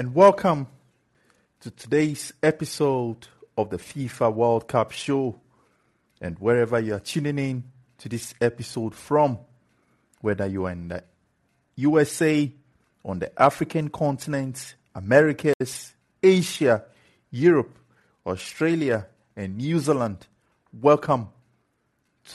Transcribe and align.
And 0.00 0.14
welcome 0.14 0.66
to 1.60 1.70
today's 1.70 2.32
episode 2.42 3.28
of 3.54 3.68
the 3.68 3.76
FIFA 3.76 4.32
World 4.32 4.66
Cup 4.66 4.92
show. 4.92 5.38
And 6.22 6.38
wherever 6.38 6.80
you 6.80 6.94
are 6.94 7.00
tuning 7.00 7.38
in 7.38 7.64
to 7.98 8.08
this 8.08 8.32
episode 8.40 8.94
from, 8.94 9.38
whether 10.22 10.46
you 10.46 10.64
are 10.64 10.70
in 10.70 10.88
the 10.88 11.04
USA, 11.76 12.50
on 13.04 13.18
the 13.18 13.30
African 13.38 13.90
continent, 13.90 14.74
Americas, 14.94 15.92
Asia, 16.22 16.82
Europe, 17.30 17.78
Australia, 18.26 19.06
and 19.36 19.58
New 19.58 19.78
Zealand, 19.80 20.26
welcome 20.72 21.28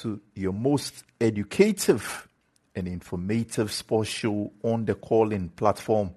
to 0.02 0.22
your 0.36 0.54
most 0.54 1.04
educative 1.20 2.28
and 2.76 2.88
informative 2.88 3.72
sports 3.72 4.12
show 4.12 4.54
on 4.62 4.86
the 4.86 4.94
call-in 4.94 5.50
platform 5.50 6.12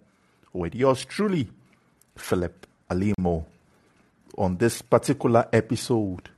with 0.52 0.74
yours 0.74 1.04
truly, 1.04 1.48
Philip 2.16 2.66
Alimo. 2.90 3.46
On 4.36 4.56
this 4.56 4.82
particular 4.82 5.48
episode, 5.52 6.28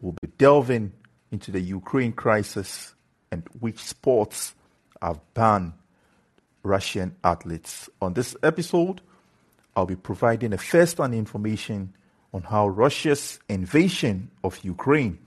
we'll 0.00 0.16
be 0.20 0.28
delving 0.38 0.92
into 1.30 1.50
the 1.50 1.60
Ukraine 1.60 2.12
crisis 2.12 2.94
and 3.30 3.42
which 3.60 3.78
sports 3.78 4.54
have 5.00 5.20
banned 5.34 5.72
Russian 6.62 7.16
athletes. 7.24 7.88
On 8.00 8.12
this 8.14 8.36
episode, 8.42 9.00
I'll 9.74 9.86
be 9.86 9.96
providing 9.96 10.52
a 10.52 10.58
first-hand 10.58 11.14
information 11.14 11.94
on 12.32 12.42
how 12.42 12.68
Russia's 12.68 13.38
invasion 13.48 14.30
of 14.44 14.62
Ukraine 14.64 15.18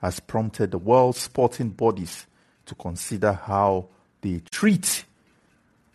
has 0.00 0.20
prompted 0.20 0.70
the 0.70 0.78
world's 0.78 1.18
sporting 1.18 1.70
bodies 1.70 2.26
to 2.66 2.74
consider 2.74 3.32
how 3.32 3.88
they 4.22 4.40
treat 4.50 5.04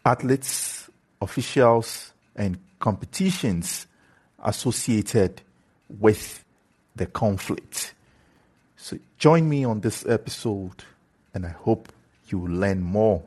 athletes, 0.05 0.84
officials, 1.22 2.14
and 2.36 2.58
competitions 2.80 3.88
associated 4.44 5.42
with 6.00 6.44
the 6.96 7.06
conflict. 7.06 7.94
So 8.76 8.98
join 9.18 9.48
me 9.50 9.66
on 9.66 9.80
this 9.80 10.06
episode, 10.06 10.84
and 11.34 11.46
I 11.46 11.50
hope 11.50 11.92
you 12.28 12.40
will 12.40 12.52
learn 12.52 12.81
more 12.81 13.24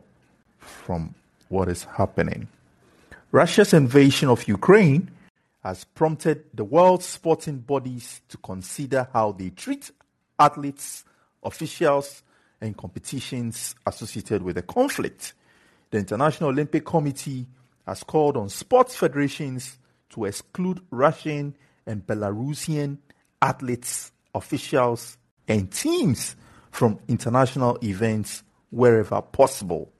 from 0.59 1.15
what 1.49 1.69
is 1.69 1.85
happening. 1.85 2.49
Russia's 3.31 3.75
invasion 3.75 4.29
of 4.29 4.47
Ukraine 4.49 5.11
has 5.63 5.85
prompted 5.85 6.45
the 6.55 6.65
world's 6.65 7.07
sporting 7.07 7.59
bodies 7.59 8.21
to 8.29 8.37
consider 8.39 9.09
how 9.13 9.33
they 9.33 9.51
treat 9.51 9.91
athletes, 10.39 11.05
officials, 11.43 12.23
and 12.61 12.77
competitions 12.77 13.75
associated 13.87 14.43
with 14.43 14.57
the 14.57 14.63
conflict. 14.63 15.35
The 15.91 15.99
International 15.99 16.51
Olympic 16.51 16.85
Committee 16.85 17.47
has 17.89 18.05
called 18.05 18.37
on 18.37 18.51
sports 18.51 18.95
federations 18.95 19.79
to 20.11 20.27
exclude 20.27 20.81
Russian 20.91 21.57
and 21.87 22.07
Belarusian 22.07 22.99
athletes, 23.41 24.13
officials, 24.35 25.17
and 25.49 25.73
teams 25.73 26.37
from 26.71 26.99
international 27.09 27.79
events 27.83 28.43
wherever 28.71 29.23
possible. 29.23 29.91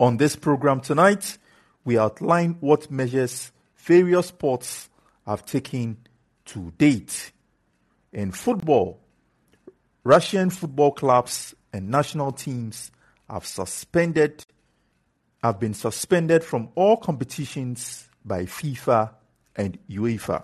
On 0.00 0.16
this 0.16 0.34
program 0.34 0.80
tonight, 0.80 1.38
we 1.84 1.96
outline 1.96 2.56
what 2.60 2.90
measures 2.90 3.52
various 3.76 4.26
sports 4.26 4.88
have 5.24 5.46
taken 5.46 5.98
to 6.46 6.72
date. 6.78 7.30
In 8.12 8.32
football, 8.32 8.98
Russian 10.02 10.50
football 10.50 10.90
clubs 10.92 11.54
and 11.72 11.90
national 11.90 12.32
teams 12.32 12.90
have 13.30 13.46
suspended 13.46 14.44
have 15.42 15.60
been 15.60 15.74
suspended 15.74 16.42
from 16.42 16.68
all 16.74 16.96
competitions 16.96 18.08
by 18.24 18.44
FIFA 18.44 19.10
and 19.56 19.78
UEFA. 19.88 20.42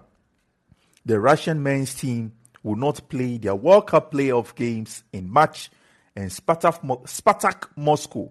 The 1.04 1.20
Russian 1.20 1.62
men's 1.62 1.94
team 1.94 2.32
will 2.62 2.76
not 2.76 3.08
play 3.08 3.38
their 3.38 3.54
World 3.54 3.88
Cup 3.88 4.12
playoff 4.12 4.54
games 4.54 5.04
in 5.12 5.28
March, 5.30 5.70
and 6.16 6.30
Spartak, 6.30 6.80
Spartak 7.04 7.68
Moscow 7.76 8.30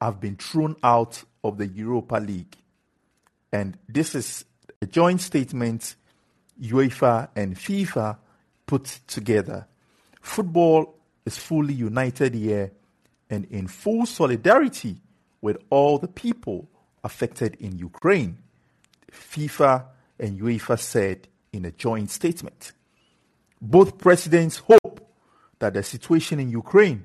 have 0.00 0.20
been 0.20 0.36
thrown 0.36 0.76
out 0.82 1.22
of 1.44 1.58
the 1.58 1.66
Europa 1.66 2.16
League. 2.16 2.56
And 3.52 3.78
this 3.88 4.14
is 4.14 4.44
a 4.80 4.86
joint 4.86 5.20
statement 5.20 5.96
UEFA 6.60 7.28
and 7.36 7.56
FIFA 7.56 8.16
put 8.66 8.84
together. 9.06 9.66
Football 10.20 10.94
is 11.24 11.36
fully 11.36 11.74
united 11.74 12.34
here 12.34 12.72
and 13.30 13.44
in 13.46 13.66
full 13.66 14.06
solidarity 14.06 15.00
with 15.40 15.58
all 15.70 15.98
the 15.98 16.08
people 16.08 16.68
affected 17.04 17.56
in 17.60 17.78
Ukraine, 17.78 18.38
FIFA 19.12 19.84
and 20.18 20.40
UEFA 20.40 20.78
said 20.78 21.28
in 21.52 21.64
a 21.64 21.70
joint 21.70 22.10
statement. 22.10 22.72
Both 23.60 23.98
presidents 23.98 24.58
hope 24.58 25.08
that 25.58 25.74
the 25.74 25.82
situation 25.82 26.38
in 26.40 26.50
Ukraine 26.50 27.04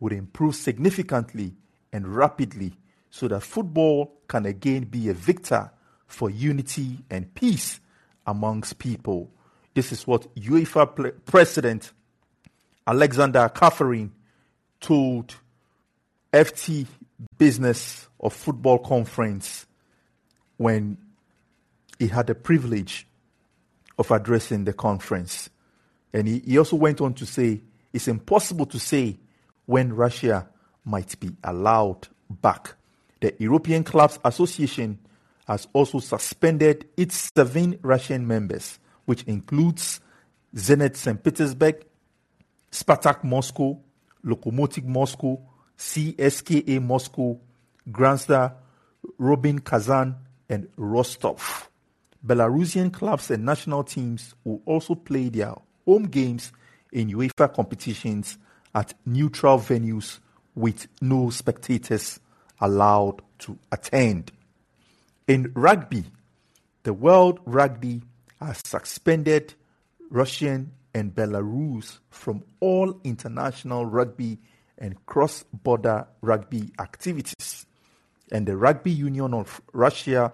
would 0.00 0.12
improve 0.12 0.56
significantly 0.56 1.54
and 1.92 2.06
rapidly 2.08 2.74
so 3.10 3.28
that 3.28 3.42
football 3.42 4.12
can 4.28 4.44
again 4.46 4.84
be 4.84 5.08
a 5.08 5.14
victor 5.14 5.70
for 6.06 6.30
unity 6.30 6.98
and 7.10 7.32
peace 7.34 7.80
amongst 8.26 8.78
people. 8.78 9.30
This 9.74 9.92
is 9.92 10.06
what 10.06 10.34
UEFA 10.34 11.12
president 11.24 11.92
Alexander 12.86 13.50
Čeferin 13.54 14.10
told 14.80 15.34
FT 16.32 16.86
Business 17.38 18.08
of 18.20 18.32
Football 18.32 18.78
Conference 18.78 19.66
when 20.56 20.98
he 21.98 22.08
had 22.08 22.26
the 22.26 22.34
privilege 22.34 23.06
of 23.98 24.10
addressing 24.10 24.64
the 24.64 24.72
conference. 24.72 25.50
And 26.12 26.28
he, 26.28 26.40
he 26.40 26.58
also 26.58 26.76
went 26.76 27.00
on 27.00 27.14
to 27.14 27.26
say 27.26 27.62
it's 27.92 28.08
impossible 28.08 28.66
to 28.66 28.78
say 28.78 29.18
when 29.66 29.92
Russia 29.92 30.48
might 30.84 31.18
be 31.20 31.30
allowed 31.44 32.08
back. 32.28 32.74
The 33.20 33.34
European 33.38 33.84
Clubs 33.84 34.18
Association 34.24 34.98
has 35.46 35.68
also 35.72 35.98
suspended 35.98 36.88
its 36.96 37.30
seven 37.34 37.78
Russian 37.82 38.26
members, 38.26 38.78
which 39.04 39.22
includes 39.24 40.00
Zenit 40.54 40.96
St. 40.96 41.22
Petersburg, 41.22 41.84
Spartak 42.70 43.22
Moscow, 43.24 43.78
Lokomotiv 44.24 44.84
Moscow, 44.84 45.40
CSKA 45.78 46.82
Moscow, 46.82 47.38
Grasda, 47.90 48.54
Rubin 49.18 49.60
Kazan, 49.60 50.16
and 50.48 50.68
Rostov. 50.76 51.70
Belarusian 52.26 52.92
clubs 52.92 53.30
and 53.30 53.44
national 53.44 53.84
teams 53.84 54.34
will 54.44 54.62
also 54.64 54.94
play 54.94 55.28
their 55.28 55.54
home 55.84 56.04
games 56.04 56.52
in 56.92 57.10
UEFA 57.10 57.52
competitions 57.52 58.38
at 58.74 58.94
neutral 59.04 59.58
venues 59.58 60.20
with 60.54 60.86
no 61.00 61.30
spectators 61.30 62.20
allowed 62.60 63.20
to 63.38 63.58
attend. 63.72 64.32
In 65.26 65.52
rugby, 65.54 66.04
the 66.84 66.92
World 66.92 67.40
Rugby 67.44 68.02
has 68.40 68.60
suspended 68.64 69.54
Russian 70.10 70.72
and 70.94 71.14
Belarus 71.14 71.98
from 72.10 72.44
all 72.60 73.00
international 73.04 73.84
rugby 73.84 74.38
and 74.78 75.04
cross 75.06 75.44
border 75.52 76.06
rugby 76.20 76.72
activities. 76.78 77.66
And 78.32 78.46
the 78.46 78.56
Rugby 78.56 78.90
Union 78.90 79.34
of 79.34 79.60
Russia 79.72 80.32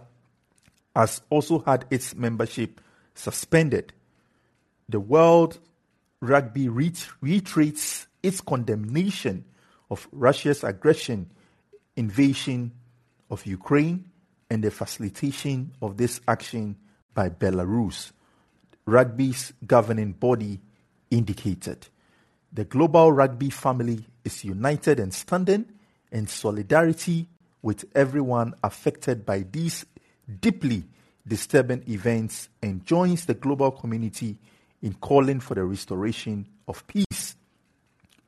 has 0.94 1.22
also 1.30 1.60
had 1.60 1.84
its 1.90 2.14
membership 2.14 2.80
suspended. 3.14 3.92
The 4.88 5.00
World 5.00 5.58
Rugby 6.20 6.68
reiterates 6.68 8.06
its 8.22 8.40
condemnation 8.40 9.44
of 9.90 10.06
Russia's 10.12 10.62
aggression, 10.64 11.30
invasion 11.96 12.72
of 13.30 13.46
Ukraine, 13.46 14.04
and 14.50 14.62
the 14.62 14.70
facilitation 14.70 15.72
of 15.80 15.96
this 15.96 16.20
action 16.26 16.76
by 17.14 17.28
Belarus 17.28 18.12
rugby's 18.90 19.52
governing 19.66 20.12
body 20.12 20.60
indicated. 21.10 21.86
The 22.52 22.64
global 22.64 23.12
rugby 23.12 23.50
family 23.50 24.04
is 24.24 24.44
united 24.44 25.00
and 25.00 25.12
standing 25.12 25.66
in 26.10 26.26
solidarity 26.26 27.28
with 27.62 27.84
everyone 27.94 28.54
affected 28.64 29.24
by 29.24 29.44
these 29.50 29.84
deeply 30.40 30.84
disturbing 31.26 31.84
events 31.88 32.48
and 32.62 32.84
joins 32.84 33.26
the 33.26 33.34
global 33.34 33.70
community 33.70 34.38
in 34.82 34.94
calling 34.94 35.40
for 35.40 35.54
the 35.54 35.64
restoration 35.64 36.46
of 36.66 36.86
peace. 36.86 37.36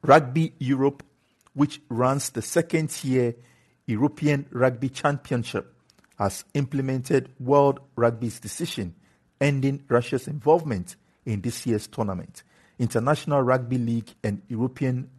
Rugby 0.02 0.52
Europe, 0.58 1.02
which 1.54 1.80
runs 1.88 2.30
the 2.30 2.42
second 2.42 2.90
tier 2.90 3.34
European 3.86 4.46
Rugby 4.50 4.88
Championship, 4.88 5.74
has 6.18 6.44
implemented 6.54 7.30
World 7.40 7.80
Rugby's 7.96 8.38
decision 8.38 8.94
ending 9.40 9.82
Russia's 9.88 10.28
involvement 10.28 10.94
in 11.26 11.40
this 11.40 11.66
year's 11.66 11.88
tournament. 11.88 12.44
International 12.78 13.42
Rugby 13.42 13.76
League 13.76 14.10
and 14.22 14.40
European 14.48 15.10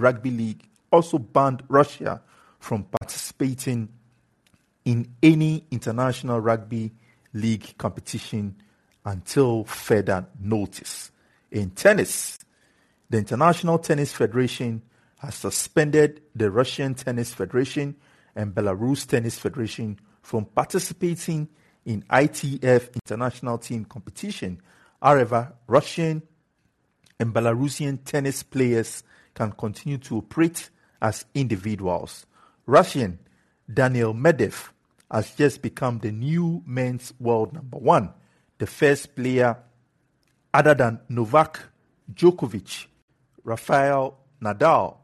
Rugby 0.00 0.30
League 0.30 0.68
also 0.90 1.18
banned 1.18 1.62
Russia 1.68 2.22
from 2.58 2.84
participating 2.84 3.88
in 4.84 5.14
any 5.22 5.64
international 5.70 6.40
rugby 6.40 6.92
league 7.32 7.74
competition 7.78 8.56
until 9.04 9.64
further 9.64 10.26
notice. 10.40 11.10
In 11.50 11.70
tennis, 11.70 12.38
the 13.08 13.18
International 13.18 13.78
Tennis 13.78 14.12
Federation 14.12 14.82
has 15.18 15.34
suspended 15.34 16.22
the 16.34 16.50
Russian 16.50 16.94
Tennis 16.94 17.34
Federation 17.34 17.96
and 18.34 18.54
Belarus 18.54 19.06
Tennis 19.06 19.38
Federation 19.38 19.98
from 20.22 20.44
participating 20.44 21.48
in 21.84 22.02
ITF 22.02 22.94
international 22.94 23.58
team 23.58 23.84
competition. 23.84 24.60
However, 25.02 25.52
Russian 25.66 26.22
and 27.18 27.34
Belarusian 27.34 27.98
tennis 28.04 28.42
players 28.42 29.02
can 29.40 29.52
continue 29.52 29.96
to 29.96 30.18
operate 30.18 30.68
as 31.00 31.24
individuals. 31.34 32.26
Russian 32.66 33.18
Daniil 33.72 34.12
Medvedev 34.12 34.68
has 35.10 35.32
just 35.34 35.62
become 35.62 35.98
the 36.00 36.12
new 36.12 36.62
men's 36.66 37.14
world 37.18 37.54
number 37.54 37.78
one, 37.78 38.12
the 38.58 38.66
first 38.66 39.16
player 39.16 39.56
other 40.52 40.74
than 40.74 41.00
Novak 41.08 41.58
Djokovic, 42.12 42.84
Rafael 43.42 44.18
Nadal, 44.42 44.98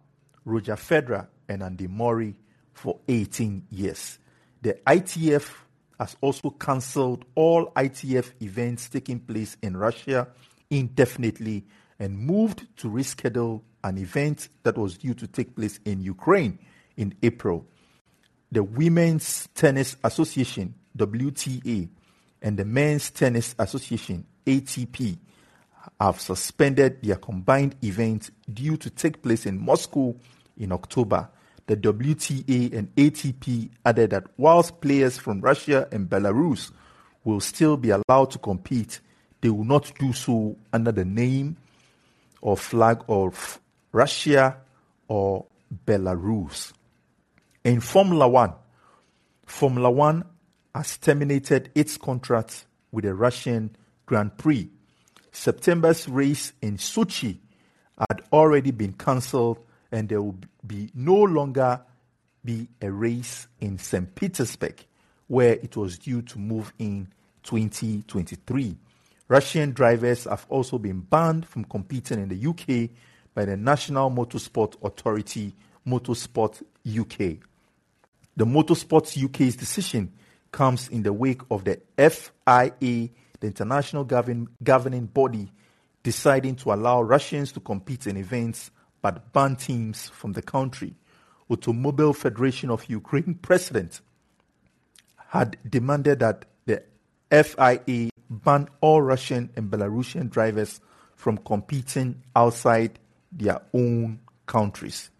Roger 0.44 0.76
Federer, 0.76 1.28
and 1.48 1.62
Andy 1.62 1.86
Murray 1.88 2.34
for 2.74 3.00
18 3.08 3.68
years. 3.70 4.18
The 4.60 4.74
ITF 4.86 5.50
has 5.98 6.14
also 6.20 6.50
cancelled 6.50 7.24
all 7.34 7.72
ITF 7.74 8.32
events 8.42 8.90
taking 8.90 9.18
place 9.18 9.56
in 9.62 9.78
Russia 9.78 10.28
indefinitely 10.68 11.64
and 11.98 12.18
moved 12.18 12.66
to 12.76 12.90
reschedule 12.90 13.62
an 13.86 13.98
event 13.98 14.48
that 14.64 14.76
was 14.76 14.98
due 14.98 15.14
to 15.14 15.26
take 15.26 15.54
place 15.54 15.78
in 15.84 16.00
Ukraine 16.00 16.58
in 16.96 17.14
April. 17.22 17.64
The 18.50 18.62
Women's 18.62 19.48
Tennis 19.54 19.96
Association, 20.02 20.74
WTA, 20.98 21.88
and 22.42 22.56
the 22.56 22.64
Men's 22.64 23.10
Tennis 23.10 23.54
Association, 23.58 24.26
ATP, 24.44 25.18
have 26.00 26.20
suspended 26.20 27.00
their 27.02 27.16
combined 27.16 27.76
event 27.82 28.30
due 28.52 28.76
to 28.76 28.90
take 28.90 29.22
place 29.22 29.46
in 29.46 29.64
Moscow 29.64 30.14
in 30.58 30.72
October. 30.72 31.28
The 31.66 31.76
WTA 31.76 32.76
and 32.76 32.94
ATP 32.96 33.70
added 33.84 34.10
that 34.10 34.24
whilst 34.36 34.80
players 34.80 35.16
from 35.16 35.40
Russia 35.40 35.88
and 35.92 36.08
Belarus 36.08 36.72
will 37.24 37.40
still 37.40 37.76
be 37.76 37.90
allowed 37.90 38.30
to 38.32 38.38
compete, 38.38 39.00
they 39.40 39.50
will 39.50 39.64
not 39.64 39.92
do 39.98 40.12
so 40.12 40.56
under 40.72 40.92
the 40.92 41.04
name 41.04 41.56
or 42.40 42.56
flag 42.56 43.02
of 43.08 43.60
Russia 43.96 44.58
or 45.08 45.46
Belarus. 45.86 46.74
In 47.64 47.80
Formula 47.80 48.28
One, 48.28 48.52
Formula 49.46 49.90
One 49.90 50.22
has 50.74 50.98
terminated 50.98 51.70
its 51.74 51.96
contract 51.96 52.66
with 52.92 53.06
the 53.06 53.14
Russian 53.14 53.74
Grand 54.04 54.36
Prix. 54.36 54.68
September's 55.32 56.10
race 56.10 56.52
in 56.60 56.76
Sochi 56.76 57.38
had 57.96 58.20
already 58.34 58.70
been 58.70 58.92
cancelled, 58.92 59.60
and 59.90 60.10
there 60.10 60.20
will 60.20 60.40
be 60.66 60.90
no 60.94 61.22
longer 61.22 61.80
be 62.44 62.68
a 62.82 62.92
race 62.92 63.48
in 63.60 63.78
St. 63.78 64.14
Petersburg, 64.14 64.84
where 65.26 65.54
it 65.54 65.74
was 65.74 65.96
due 65.96 66.20
to 66.20 66.38
move 66.38 66.70
in 66.78 67.08
2023. 67.44 68.76
Russian 69.28 69.72
drivers 69.72 70.24
have 70.24 70.44
also 70.50 70.76
been 70.78 71.00
banned 71.00 71.46
from 71.48 71.64
competing 71.64 72.20
in 72.20 72.28
the 72.28 72.46
UK 72.46 72.90
by 73.36 73.44
the 73.44 73.56
National 73.56 74.10
Motorsport 74.10 74.82
Authority, 74.82 75.54
Motorsport 75.86 76.62
UK. 76.88 77.36
The 78.34 78.46
Motorsport 78.46 79.22
UK's 79.22 79.54
decision 79.54 80.10
comes 80.50 80.88
in 80.88 81.02
the 81.02 81.12
wake 81.12 81.42
of 81.50 81.64
the 81.64 81.78
FIA, 81.98 83.10
the 83.40 83.46
international 83.46 84.04
govern- 84.04 84.48
governing 84.62 85.04
body, 85.04 85.52
deciding 86.02 86.56
to 86.56 86.72
allow 86.72 87.02
Russians 87.02 87.52
to 87.52 87.60
compete 87.60 88.06
in 88.06 88.16
events 88.16 88.70
but 89.02 89.34
ban 89.34 89.54
teams 89.56 90.08
from 90.08 90.32
the 90.32 90.42
country. 90.42 90.94
Automobile 91.50 92.14
Federation 92.14 92.70
of 92.70 92.88
Ukraine 92.88 93.34
president 93.34 94.00
had 95.28 95.58
demanded 95.68 96.20
that 96.20 96.46
the 96.64 96.82
FIA 97.30 98.08
ban 98.30 98.68
all 98.80 99.02
Russian 99.02 99.50
and 99.56 99.70
Belarusian 99.70 100.30
drivers 100.30 100.80
from 101.14 101.36
competing 101.36 102.22
outside 102.34 102.98
their 103.36 103.60
own 103.72 104.20
countries. 104.46 105.10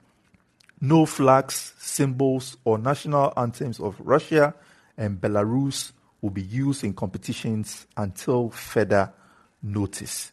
No 0.81 1.07
flags, 1.07 1.75
symbols, 1.79 2.57
or 2.65 2.79
national 2.79 3.33
anthems 3.37 3.81
of 3.81 3.97
Russia 4.01 4.55
and 4.97 5.21
Belarus 5.21 5.93
will 6.21 6.31
be 6.31 6.43
used 6.43 6.85
in 6.85 6.95
competitions 6.95 7.87
until 7.97 8.51
further 8.51 9.13
notice. 9.63 10.33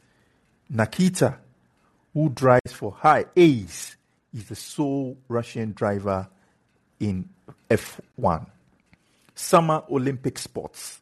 Nikita, 0.70 1.38
who 2.14 2.30
drives 2.30 2.72
for 2.72 2.92
High 2.92 3.26
Ace, 3.36 3.96
is 4.34 4.46
the 4.46 4.56
sole 4.56 5.18
Russian 5.28 5.74
driver 5.74 6.28
in 7.00 7.30
F1. 7.70 8.48
Summer 9.36 9.84
Olympic 9.90 10.38
sports. 10.38 11.02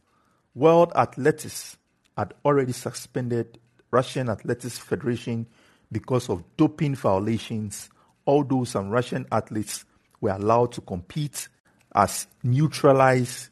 World 0.56 0.92
Athletics 0.96 1.78
had 2.18 2.34
already 2.44 2.74
suspended 2.74 3.60
Russian 3.90 4.30
Athletics 4.30 4.78
Federation 4.78 5.48
because 5.92 6.30
of 6.30 6.44
doping 6.58 6.96
violations, 6.96 7.90
although 8.26 8.64
some 8.64 8.90
Russian 8.90 9.26
athletes 9.32 9.86
were 10.20 10.32
allowed 10.32 10.72
to 10.74 10.82
compete 10.82 11.48
as 11.94 12.28
neutralized, 12.44 13.50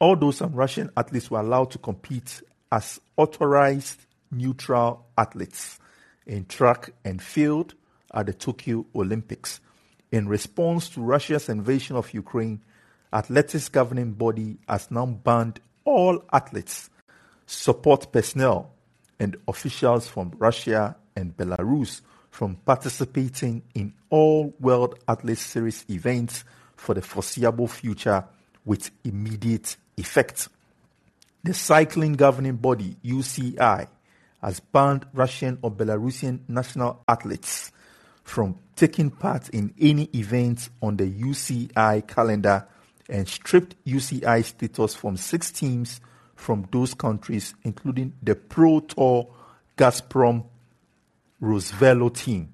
although 0.00 0.30
some 0.30 0.52
Russian 0.52 0.90
athletes 0.96 1.30
were 1.30 1.40
allowed 1.40 1.70
to 1.72 1.78
compete 1.78 2.42
as 2.72 3.00
authorized 3.16 4.06
neutral 4.30 5.06
athletes 5.16 5.78
in 6.26 6.44
track 6.46 6.90
and 7.04 7.22
field 7.22 7.74
at 8.12 8.26
the 8.26 8.32
Tokyo 8.32 8.86
Olympics. 8.94 9.60
In 10.10 10.28
response 10.28 10.88
to 10.90 11.00
Russia's 11.00 11.48
invasion 11.48 11.96
of 11.96 12.12
Ukraine, 12.14 12.62
athletics 13.12 13.68
governing 13.68 14.12
body 14.12 14.58
has 14.68 14.90
now 14.90 15.06
banned 15.06 15.60
all 15.84 16.24
athletes, 16.32 16.90
support 17.46 18.12
personnel, 18.12 18.72
and 19.18 19.36
officials 19.46 20.08
from 20.08 20.32
Russia 20.38 20.96
and 21.16 21.36
Belarus 21.36 22.00
from 22.30 22.56
participating 22.56 23.62
in 23.74 23.92
all 24.08 24.54
World 24.60 24.98
Athletics 25.08 25.46
Series 25.46 25.84
events 25.90 26.44
for 26.76 26.94
the 26.94 27.02
foreseeable 27.02 27.68
future 27.68 28.24
with 28.64 28.90
immediate 29.04 29.76
effect. 29.96 30.48
The 31.42 31.54
cycling 31.54 32.14
governing 32.14 32.56
body, 32.56 32.96
UCI, 33.04 33.88
has 34.42 34.60
banned 34.60 35.06
Russian 35.12 35.58
or 35.62 35.70
Belarusian 35.70 36.40
national 36.48 37.02
athletes 37.08 37.72
from 38.22 38.58
taking 38.76 39.10
part 39.10 39.48
in 39.50 39.74
any 39.80 40.04
events 40.14 40.70
on 40.80 40.96
the 40.96 41.10
UCI 41.10 42.06
calendar 42.06 42.66
and 43.08 43.28
stripped 43.28 43.74
UCI 43.84 44.44
status 44.44 44.94
from 44.94 45.16
six 45.16 45.50
teams 45.50 46.00
from 46.36 46.66
those 46.72 46.94
countries, 46.94 47.54
including 47.64 48.14
the 48.22 48.34
Pro 48.34 48.80
Tour 48.80 49.28
Gazprom 49.76 50.44
RusVelo 51.42 52.14
team. 52.14 52.52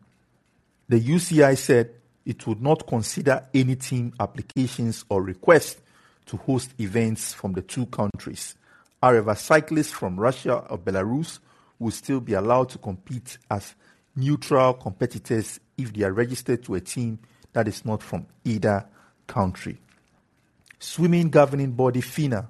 The 0.88 1.00
UCI 1.00 1.56
said 1.58 1.90
it 2.24 2.46
would 2.46 2.60
not 2.60 2.86
consider 2.86 3.46
any 3.52 3.76
team 3.76 4.12
applications 4.20 5.04
or 5.08 5.22
requests 5.22 5.80
to 6.26 6.36
host 6.36 6.70
events 6.80 7.32
from 7.32 7.52
the 7.52 7.62
two 7.62 7.86
countries. 7.86 8.54
However, 9.02 9.34
cyclists 9.34 9.92
from 9.92 10.18
Russia 10.18 10.64
or 10.68 10.78
Belarus 10.78 11.38
will 11.78 11.90
still 11.90 12.20
be 12.20 12.34
allowed 12.34 12.68
to 12.70 12.78
compete 12.78 13.38
as 13.50 13.74
neutral 14.14 14.74
competitors 14.74 15.60
if 15.76 15.92
they 15.92 16.04
are 16.04 16.12
registered 16.12 16.62
to 16.64 16.74
a 16.74 16.80
team 16.80 17.18
that 17.52 17.68
is 17.68 17.84
not 17.84 18.02
from 18.02 18.26
either 18.44 18.84
country. 19.26 19.78
Swimming 20.78 21.30
governing 21.30 21.72
body 21.72 22.00
FINA 22.00 22.48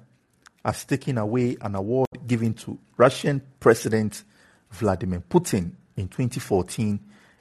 has 0.63 0.85
taken 0.85 1.17
away 1.17 1.57
an 1.61 1.75
award 1.75 2.07
given 2.25 2.53
to 2.53 2.77
Russian 2.97 3.41
President 3.59 4.23
Vladimir 4.71 5.21
Putin 5.29 5.71
in 5.97 6.07
2014, 6.07 6.99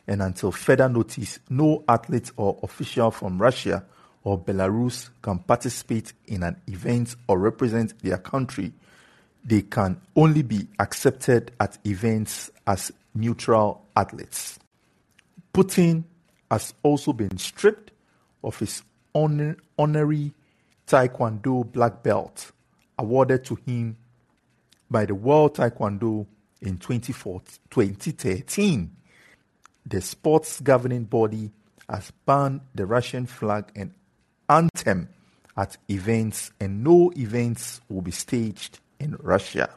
and 0.09 0.23
until 0.23 0.51
further 0.51 0.89
notice, 0.89 1.39
no 1.49 1.85
athlete 1.89 2.31
or 2.37 2.59
official 2.63 3.11
from 3.11 3.41
Russia 3.41 3.85
or 4.25 4.39
Belarus 4.39 5.11
can 5.23 5.39
participate 5.39 6.13
in 6.27 6.43
an 6.43 6.61
event 6.67 7.15
or 7.29 7.39
represent 7.39 7.97
their 8.03 8.19
country. 8.19 8.73
They 9.45 9.63
can 9.63 10.01
only 10.17 10.43
be 10.43 10.67
accepted 10.81 11.53
at 11.61 11.79
events 11.87 12.51
as 12.67 12.91
neutral 13.15 13.87
athletes. 13.95 14.59
Putin 15.55 16.05
has 16.51 16.75
also 16.83 17.13
been 17.13 17.39
stripped 17.39 17.93
of 18.43 18.59
his 18.59 18.83
honor- 19.15 19.57
honorary 19.79 20.33
Taekwondo 20.87 21.71
black 21.71 22.03
belt 22.03 22.53
awarded 22.99 23.45
to 23.45 23.57
him 23.67 23.97
by 24.91 25.05
the 25.05 25.15
World 25.15 25.57
Taekwondo 25.57 26.27
in 26.61 26.79
2013. 26.79 28.97
The 29.87 30.01
sports 30.01 30.61
governing 30.61 31.05
body 31.05 31.51
has 31.89 32.11
banned 32.25 32.61
the 32.75 32.87
Russian 32.87 33.27
flag 33.27 33.71
and 33.77 33.93
anthem 34.49 35.09
at 35.57 35.77
events, 35.89 36.51
and 36.61 36.85
no 36.85 37.13
events 37.17 37.81
will 37.89 38.03
be 38.03 38.11
staged 38.11 38.81
in 38.99 39.17
Russia. 39.23 39.71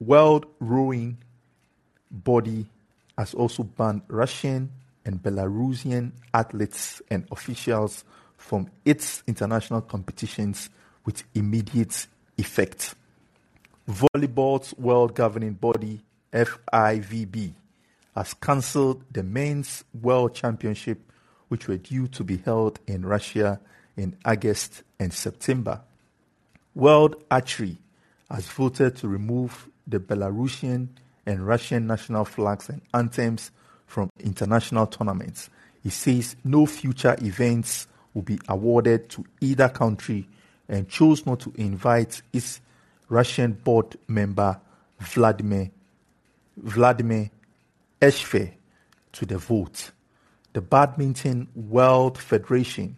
World 0.00 0.46
Rowing 0.58 1.18
Body 2.10 2.66
has 3.16 3.34
also 3.34 3.62
banned 3.62 4.02
Russian 4.08 4.70
and 5.04 5.22
Belarusian 5.22 6.12
athletes 6.34 7.00
and 7.08 7.26
officials 7.30 8.04
from 8.36 8.68
its 8.84 9.22
international 9.26 9.80
competitions 9.80 10.68
with 11.04 11.22
immediate 11.34 12.06
effect. 12.36 12.94
Volleyball's 13.88 14.74
world 14.78 15.14
governing 15.14 15.54
body, 15.54 16.02
FIVB, 16.32 17.52
has 18.14 18.34
cancelled 18.34 19.02
the 19.10 19.22
men's 19.22 19.84
world 20.00 20.34
championship, 20.34 21.00
which 21.48 21.66
were 21.66 21.78
due 21.78 22.06
to 22.08 22.22
be 22.22 22.36
held 22.36 22.78
in 22.86 23.04
Russia 23.04 23.60
in 23.96 24.16
August 24.24 24.82
and 24.98 25.12
September. 25.12 25.80
World 26.74 27.16
Archery 27.30 27.78
has 28.30 28.46
voted 28.46 28.96
to 28.96 29.08
remove 29.08 29.68
the 29.86 29.98
Belarusian 29.98 30.88
and 31.26 31.46
Russian 31.46 31.86
national 31.86 32.24
flags 32.24 32.68
and 32.68 32.80
anthems 32.94 33.50
from 33.86 34.10
international 34.20 34.86
tournaments. 34.86 35.50
He 35.82 35.90
says 35.90 36.36
no 36.44 36.66
future 36.66 37.16
events 37.20 37.88
will 38.14 38.22
be 38.22 38.38
awarded 38.48 39.10
to 39.10 39.24
either 39.40 39.68
country 39.68 40.28
and 40.68 40.88
chose 40.88 41.26
not 41.26 41.40
to 41.40 41.52
invite 41.56 42.22
its 42.32 42.60
Russian 43.12 43.52
board 43.52 43.98
member 44.08 44.58
Vladimir 44.98 45.70
Vladimir 46.56 47.30
Esheev 48.00 48.52
to 49.12 49.26
the 49.26 49.36
vote. 49.36 49.90
The 50.54 50.62
Badminton 50.62 51.48
World 51.54 52.16
Federation 52.16 52.96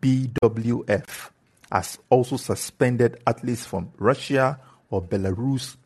BWF 0.00 1.30
has 1.70 1.98
also 2.10 2.36
suspended 2.36 3.20
athletes 3.26 3.64
from 3.64 3.92
Russia 3.96 4.58
or 4.90 5.02
Belarus 5.02 5.76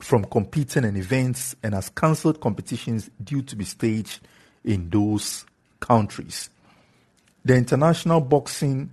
from 0.00 0.24
competing 0.24 0.82
in 0.82 0.96
events 0.96 1.54
and 1.62 1.74
has 1.74 1.90
cancelled 1.90 2.40
competitions 2.40 3.08
due 3.22 3.42
to 3.42 3.54
be 3.54 3.64
staged 3.64 4.20
in 4.64 4.90
those 4.90 5.44
countries. 5.78 6.50
The 7.44 7.54
International 7.54 8.20
Boxing 8.20 8.90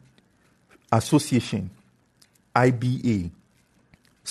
Association, 0.91 1.71
IBA, 2.55 3.31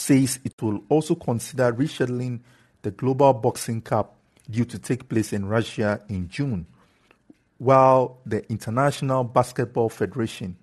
says 0.00 0.40
it 0.44 0.60
will 0.62 0.82
also 0.88 1.14
consider 1.14 1.72
rescheduling 1.72 2.40
the 2.82 2.90
Global 2.90 3.34
Boxing 3.34 3.82
Cup 3.82 4.16
due 4.48 4.64
to 4.64 4.78
take 4.78 5.08
place 5.08 5.32
in 5.32 5.44
Russia 5.44 6.00
in 6.08 6.28
June, 6.28 6.66
while 7.58 8.18
the 8.24 8.50
International 8.50 9.22
Basketball 9.24 9.90
Federation 9.90 10.56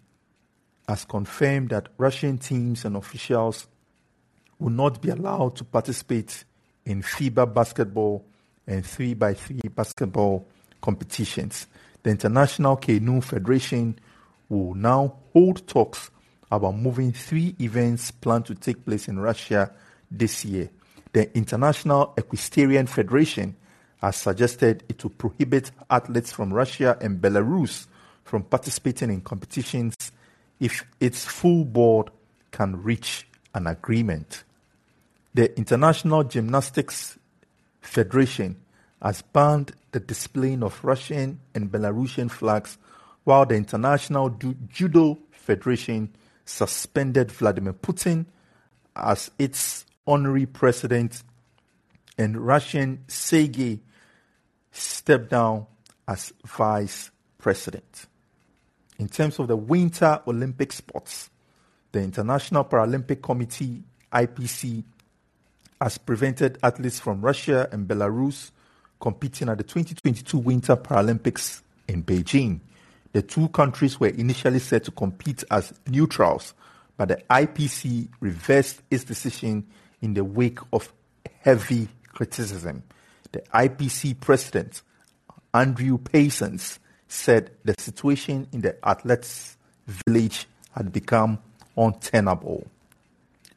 has 0.87 1.05
confirmed 1.05 1.69
that 1.69 1.89
Russian 1.97 2.39
teams 2.39 2.83
and 2.83 2.95
officials 2.95 3.67
will 4.57 4.71
not 4.71 5.01
be 5.01 5.09
allowed 5.09 5.55
to 5.57 5.63
participate 5.63 6.43
in 6.85 7.03
FIBA 7.03 7.53
basketball 7.53 8.25
and 8.65 8.83
3x3 8.83 9.75
basketball 9.75 10.47
competitions. 10.81 11.67
The 12.01 12.09
International 12.09 12.75
Canoe 12.75 13.21
Federation 13.21 13.99
will 14.49 14.73
now 14.73 15.17
hold 15.33 15.67
talks 15.67 16.09
about 16.51 16.75
moving 16.75 17.11
three 17.11 17.55
events 17.59 18.11
planned 18.11 18.45
to 18.45 18.55
take 18.55 18.85
place 18.85 19.07
in 19.07 19.19
Russia 19.19 19.71
this 20.09 20.45
year. 20.45 20.69
The 21.13 21.35
International 21.35 22.13
Equestrian 22.17 22.87
Federation 22.87 23.55
has 24.01 24.15
suggested 24.15 24.83
it 24.87 25.03
will 25.03 25.11
prohibit 25.11 25.71
athletes 25.89 26.31
from 26.31 26.53
Russia 26.53 26.97
and 27.01 27.19
Belarus 27.21 27.87
from 28.23 28.43
participating 28.43 29.09
in 29.09 29.21
competitions 29.21 29.95
if 30.59 30.85
its 30.99 31.25
full 31.25 31.65
board 31.65 32.09
can 32.51 32.81
reach 32.81 33.27
an 33.53 33.67
agreement. 33.67 34.43
The 35.33 35.55
International 35.57 36.23
Gymnastics 36.23 37.17
Federation 37.81 38.57
has 39.01 39.21
banned 39.21 39.73
the 39.91 39.99
displaying 39.99 40.63
of 40.63 40.83
Russian 40.83 41.39
and 41.53 41.71
Belarusian 41.71 42.29
flags, 42.29 42.77
while 43.23 43.45
the 43.45 43.55
International 43.55 44.29
Judo 44.69 45.17
Federation 45.31 46.09
suspended 46.47 47.31
Vladimir 47.31 47.73
Putin 47.73 48.25
as 48.95 49.31
its 49.37 49.85
honorary 50.05 50.45
president 50.45 51.23
and 52.17 52.37
Russian 52.37 53.03
Sergei 53.07 53.79
stepped 54.71 55.29
down 55.29 55.67
as 56.07 56.33
vice 56.45 57.11
president. 57.37 58.07
In 58.97 59.07
terms 59.07 59.37
of 59.39 59.47
the 59.47 59.57
Winter 59.57 60.21
Olympic 60.25 60.73
sports, 60.73 61.29
the 61.91 62.01
International 62.01 62.65
Paralympic 62.65 63.21
Committee, 63.21 63.83
IPC, 64.11 64.83
has 65.79 65.97
prevented 65.97 66.57
athletes 66.63 66.99
from 66.99 67.21
Russia 67.21 67.69
and 67.71 67.87
Belarus 67.87 68.51
competing 68.99 69.49
at 69.49 69.59
the 69.59 69.63
2022 69.63 70.37
Winter 70.39 70.75
Paralympics 70.75 71.61
in 71.87 72.03
Beijing. 72.03 72.61
The 73.17 73.23
two 73.23 73.49
countries 73.49 73.99
were 73.99 74.09
initially 74.09 74.59
set 74.59 74.83
to 74.83 74.91
compete 74.91 75.43
as 75.49 75.73
neutrals, 75.87 76.53
but 76.97 77.07
the 77.07 77.15
IPC 77.31 78.09
reversed 78.19 78.83
its 78.91 79.05
decision 79.05 79.65
in 80.03 80.13
the 80.13 80.23
wake 80.23 80.59
of 80.71 80.93
heavy 81.41 81.87
criticism. 82.13 82.83
The 83.31 83.39
IPC 83.55 84.19
president, 84.19 84.83
Andrew 85.51 85.97
Parsons, 85.97 86.77
said 87.07 87.49
the 87.63 87.73
situation 87.79 88.49
in 88.51 88.61
the 88.61 88.77
athletes' 88.87 89.57
village 89.87 90.45
had 90.73 90.93
become 90.93 91.39
untenable. 91.75 92.67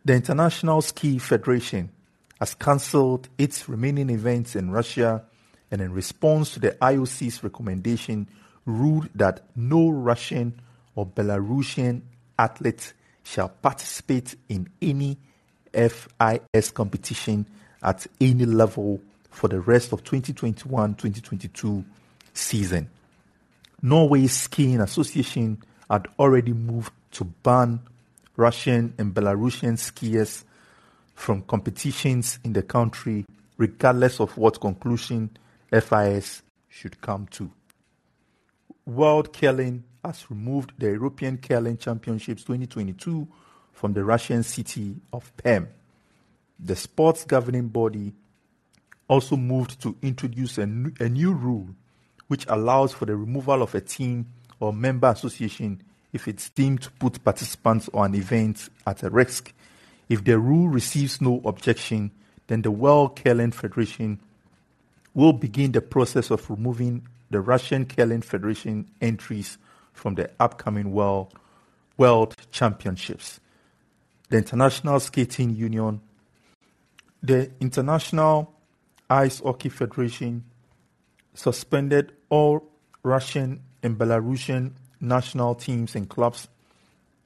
The 0.07 0.14
International 0.14 0.81
Ski 0.81 1.19
Federation 1.19 1.90
has 2.38 2.55
cancelled 2.55 3.29
its 3.37 3.69
remaining 3.69 4.09
events 4.09 4.57
in 4.57 4.71
Russia 4.71 5.23
and, 5.71 5.83
in 5.83 5.93
response 5.93 6.55
to 6.55 6.61
the 6.61 6.71
IOC's 6.81 7.45
recommendation, 7.45 8.26
ruled 8.67 9.09
that 9.14 9.43
no 9.57 9.90
Russian 9.90 10.61
or 10.95 11.07
Belarusian 11.07 12.02
athlete 12.38 12.93
shall 13.23 13.49
participate 13.49 14.37
in 14.49 14.69
any 14.81 15.17
FIS 15.73 16.71
competition 16.71 17.47
at 17.83 18.07
any 18.21 18.45
level 18.45 19.00
for 19.31 19.49
the 19.49 19.61
rest 19.61 19.93
of 19.93 20.02
2021-2022 20.05 21.85
season. 22.35 22.90
Norway's 23.83 24.33
skiing 24.33 24.81
association 24.81 25.62
had 25.88 26.07
already 26.19 26.52
moved 26.52 26.93
to 27.12 27.25
ban 27.25 27.81
Russian 28.37 28.95
and 28.99 29.14
Belarusian 29.14 29.75
skiers 29.75 30.45
from 31.14 31.43
competitions 31.43 32.38
in 32.45 32.52
the 32.52 32.62
country, 32.62 33.26
regardless 33.57 34.21
of 34.21 34.37
what 34.37 34.61
conclusion 34.61 35.31
FIS 35.71 36.43
should 36.69 37.00
come 37.00 37.26
to. 37.33 37.50
World 38.90 39.32
Curling 39.32 39.85
has 40.04 40.28
removed 40.30 40.73
the 40.76 40.87
European 40.87 41.38
Curling 41.38 41.76
Championships 41.76 42.42
2022 42.42 43.28
from 43.73 43.92
the 43.92 44.02
Russian 44.02 44.42
city 44.42 44.97
of 45.12 45.30
Perm. 45.37 45.68
The 46.59 46.75
sports 46.75 47.25
governing 47.25 47.68
body 47.68 48.12
also 49.06 49.37
moved 49.37 49.80
to 49.82 49.97
introduce 50.02 50.59
a, 50.59 50.62
a 50.62 51.09
new 51.09 51.32
rule 51.32 51.68
which 52.26 52.47
allows 52.49 52.92
for 52.92 53.06
the 53.06 53.14
removal 53.14 53.62
of 53.62 53.75
a 53.76 53.80
team 53.80 54.26
or 54.59 54.73
member 54.73 55.09
association 55.09 55.82
if 56.12 56.26
it's 56.26 56.49
deemed 56.49 56.82
to 56.82 56.90
put 56.90 57.23
participants 57.23 57.88
or 57.92 58.04
an 58.06 58.16
event 58.16 58.68
at 58.87 59.04
a 59.04 59.11
risk. 59.11 59.52
If 60.09 60.25
the 60.25 60.37
rule 60.37 60.68
receives 60.68 61.20
no 61.20 61.40
objection, 61.44 62.11
then 62.49 62.62
the 62.62 62.73
World 62.73 63.20
Curling 63.23 63.52
Federation 63.52 64.18
will 65.14 65.32
begin 65.32 65.70
the 65.70 65.80
process 65.80 66.30
of 66.30 66.50
removing 66.50 67.06
the 67.30 67.40
Russian 67.40 67.87
Curling 67.87 68.22
Federation 68.22 68.90
entries 69.00 69.58
from 69.92 70.14
the 70.14 70.30
upcoming 70.40 70.92
World, 70.92 71.34
World 71.96 72.34
Championships. 72.50 73.40
The 74.28 74.38
International 74.38 75.00
Skating 75.00 75.54
Union, 75.56 76.00
the 77.22 77.50
International 77.60 78.54
Ice 79.08 79.40
Hockey 79.40 79.68
Federation 79.68 80.44
suspended 81.34 82.12
all 82.28 82.64
Russian 83.02 83.62
and 83.82 83.99
Belarusian 83.99 84.72
national 85.00 85.54
teams 85.54 85.94
and 85.94 86.08
clubs 86.08 86.49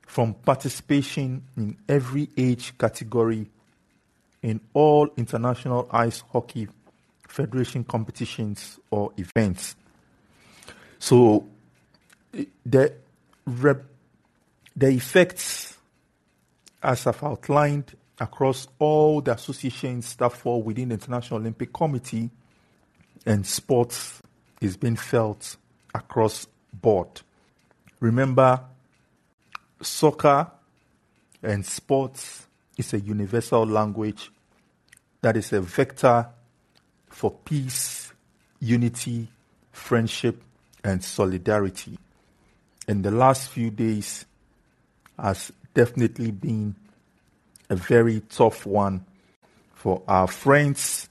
from 0.07 0.35
participation 0.35 1.43
in 1.57 1.77
every 1.89 2.29
age 2.37 2.77
category 2.79 3.51
in 4.43 4.61
all 4.75 5.09
international 5.17 5.89
ice 5.91 6.23
hockey 6.33 6.69
federation 7.27 7.83
competitions 7.83 8.79
or 8.91 9.11
events. 9.17 9.75
So 11.05 11.47
the 12.65 12.95
rep, 13.45 13.85
the 14.75 14.89
effects, 14.89 15.77
as 16.83 17.07
I've 17.07 17.23
outlined 17.23 17.95
across 18.19 18.69
all 18.79 19.21
the 19.21 19.33
associations 19.33 20.17
that 20.17 20.33
fall 20.33 20.63
within 20.63 20.89
the 20.89 20.95
International 20.95 21.41
Olympic 21.41 21.75
Committee 21.75 22.31
and 23.27 23.47
sports, 23.47 24.23
is 24.63 24.79
being 24.79 24.97
felt 24.97 25.59
across 25.95 26.47
board. 26.73 27.21
Remember, 28.01 28.63
soccer 29.83 30.51
and 31.43 31.67
sports 31.67 32.47
is 32.79 32.95
a 32.95 33.01
universal 33.01 33.67
language 33.67 34.31
that 35.21 35.37
is 35.37 35.53
a 35.53 35.61
vector 35.61 36.29
for 37.11 37.31
peace, 37.31 38.11
unity, 38.59 39.29
friendship, 39.71 40.43
and 40.85 41.03
solidarity. 41.03 41.99
In 42.87 43.03
the 43.03 43.11
last 43.11 43.49
few 43.49 43.71
days 43.71 44.27
has 45.19 45.51
definitely 45.73 46.31
been 46.31 46.77
a 47.71 47.77
very 47.77 48.21
tough 48.21 48.67
one 48.67 49.05
for 49.73 50.03
our 50.07 50.27
friends 50.27 51.09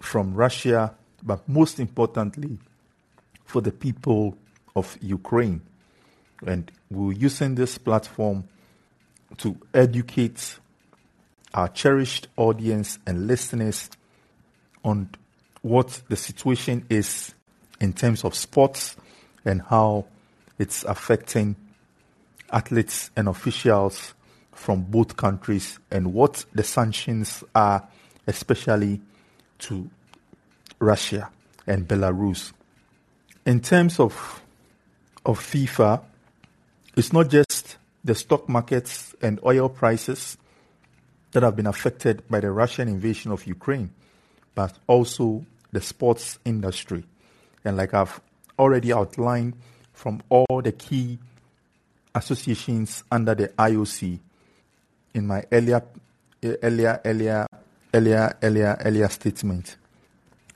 from 0.00 0.34
Russia, 0.34 0.94
but 1.22 1.46
most 1.48 1.78
importantly, 1.78 2.58
for 3.44 3.60
the 3.60 3.72
people 3.72 4.36
of 4.74 4.96
Ukraine. 5.00 5.60
And 6.46 6.70
we're 6.90 7.12
using 7.12 7.54
this 7.54 7.76
platform 7.76 8.44
to 9.38 9.56
educate 9.74 10.58
our 11.52 11.68
cherished 11.68 12.28
audience 12.36 12.98
and 13.06 13.26
listeners 13.26 13.90
on 14.84 15.10
what 15.62 16.02
the 16.08 16.16
situation 16.16 16.86
is 16.88 17.34
in 17.80 17.92
terms 17.92 18.24
of 18.24 18.34
sports 18.34 18.96
and 19.44 19.62
how 19.62 20.06
it's 20.58 20.84
affecting 20.84 21.56
athletes 22.50 23.10
and 23.16 23.28
officials 23.28 24.14
from 24.52 24.82
both 24.82 25.16
countries 25.16 25.78
and 25.90 26.12
what 26.12 26.44
the 26.52 26.64
sanctions 26.64 27.44
are, 27.54 27.86
especially 28.26 29.00
to 29.58 29.88
Russia 30.80 31.30
and 31.66 31.86
Belarus. 31.86 32.52
In 33.46 33.60
terms 33.60 34.00
of 34.00 34.42
of 35.24 35.38
FIFA, 35.38 36.02
it's 36.96 37.12
not 37.12 37.28
just 37.28 37.76
the 38.02 38.14
stock 38.14 38.48
markets 38.48 39.14
and 39.20 39.38
oil 39.44 39.68
prices 39.68 40.38
that 41.32 41.42
have 41.42 41.54
been 41.54 41.66
affected 41.66 42.26
by 42.28 42.40
the 42.40 42.50
Russian 42.50 42.88
invasion 42.88 43.30
of 43.30 43.46
Ukraine, 43.46 43.90
but 44.54 44.78
also 44.86 45.44
the 45.70 45.80
sports 45.80 46.38
industry. 46.44 47.04
And 47.68 47.76
like 47.76 47.92
I've 47.92 48.18
already 48.58 48.94
outlined 48.94 49.52
from 49.92 50.22
all 50.30 50.62
the 50.62 50.72
key 50.72 51.18
associations 52.14 53.04
under 53.12 53.34
the 53.34 53.48
IOC 53.48 54.18
in 55.12 55.26
my 55.26 55.44
earlier 55.52 55.82
earlier 56.42 56.98
earlier 57.04 57.46
earlier 57.92 58.34
earlier 58.42 58.78
earlier 58.82 59.08
statement 59.10 59.76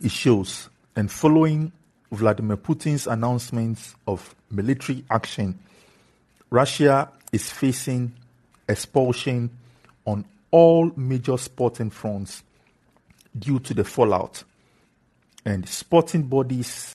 it 0.01 0.11
shows 0.11 0.71
and 0.97 1.11
following 1.11 1.71
Vladimir 2.11 2.57
Putin's 2.57 3.07
announcements 3.07 3.95
of 4.07 4.35
military 4.51 5.05
action 5.11 5.59
Russia 6.49 7.11
is 7.31 7.51
facing 7.51 8.15
expulsion 8.67 9.51
on 10.07 10.25
all 10.51 10.91
major 10.97 11.37
sporting 11.37 11.91
fronts 11.91 12.43
due 13.39 13.59
to 13.59 13.75
the 13.75 13.85
fallout 13.85 14.45
and 15.45 15.69
sporting 15.69 16.23
bodies 16.23 16.95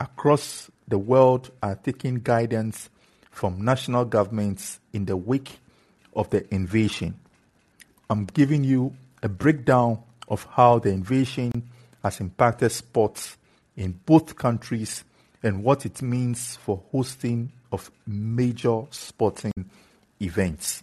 across 0.00 0.70
the 0.86 0.98
world 0.98 1.50
are 1.62 1.74
taking 1.74 2.16
guidance 2.20 2.88
from 3.30 3.64
national 3.64 4.04
governments 4.04 4.80
in 4.92 5.04
the 5.04 5.16
wake 5.16 5.58
of 6.14 6.30
the 6.30 6.52
invasion. 6.54 7.18
I'm 8.10 8.24
giving 8.24 8.64
you 8.64 8.94
a 9.22 9.28
breakdown 9.28 10.02
of 10.28 10.44
how 10.44 10.78
the 10.78 10.90
invasion 10.90 11.68
has 12.02 12.20
impacted 12.20 12.72
sports 12.72 13.36
in 13.76 13.92
both 14.06 14.36
countries 14.36 15.04
and 15.42 15.62
what 15.62 15.86
it 15.86 16.02
means 16.02 16.56
for 16.56 16.82
hosting 16.90 17.52
of 17.70 17.90
major 18.06 18.82
sporting 18.90 19.52
events. 20.20 20.82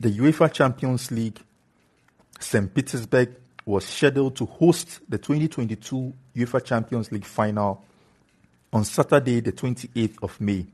The 0.00 0.10
UEFA 0.10 0.52
Champions 0.52 1.10
League 1.10 1.38
St. 2.40 2.74
Petersburg 2.74 3.36
was 3.64 3.84
scheduled 3.84 4.36
to 4.36 4.46
host 4.46 5.00
the 5.08 5.18
2022 5.18 6.12
UEFA 6.36 6.64
Champions 6.64 7.12
League 7.12 7.24
final 7.24 7.84
on 8.72 8.84
Saturday, 8.84 9.40
the 9.40 9.52
28th 9.52 10.16
of 10.22 10.40
May. 10.40 10.66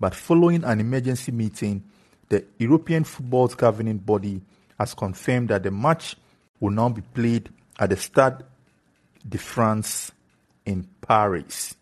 But 0.00 0.14
following 0.14 0.64
an 0.64 0.80
emergency 0.80 1.32
meeting, 1.32 1.84
the 2.28 2.44
European 2.58 3.04
football's 3.04 3.54
governing 3.54 3.98
body 3.98 4.40
has 4.78 4.94
confirmed 4.94 5.50
that 5.50 5.62
the 5.62 5.70
match 5.70 6.16
will 6.60 6.70
now 6.70 6.88
be 6.88 7.02
played 7.02 7.50
at 7.78 7.90
the 7.90 7.96
Stade 7.96 8.38
de 9.28 9.38
France 9.38 10.12
in 10.64 10.88
Paris. 11.00 11.74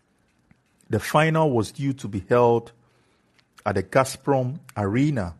The 0.89 0.99
final 0.99 1.51
was 1.51 1.71
due 1.71 1.93
to 1.93 2.07
be 2.07 2.23
held 2.27 2.71
at 3.65 3.75
the 3.75 3.83
Gazprom 3.83 4.59
Arena 4.75 5.35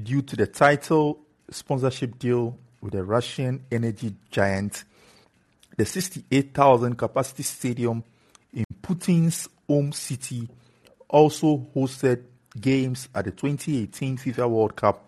due 0.00 0.22
to 0.22 0.36
the 0.36 0.46
title 0.46 1.18
sponsorship 1.50 2.18
deal 2.18 2.56
with 2.86 2.94
the 2.94 3.04
Russian 3.04 3.64
energy 3.72 4.14
giant. 4.30 4.84
The 5.76 5.84
68,000 5.84 6.94
capacity 6.94 7.42
stadium 7.42 8.04
in 8.54 8.64
Putin's 8.80 9.48
home 9.66 9.90
city 9.90 10.48
also 11.08 11.66
hosted 11.74 12.22
games 12.58 13.08
at 13.12 13.24
the 13.24 13.32
2018 13.32 14.18
FIFA 14.18 14.48
World 14.48 14.76
Cup 14.76 15.04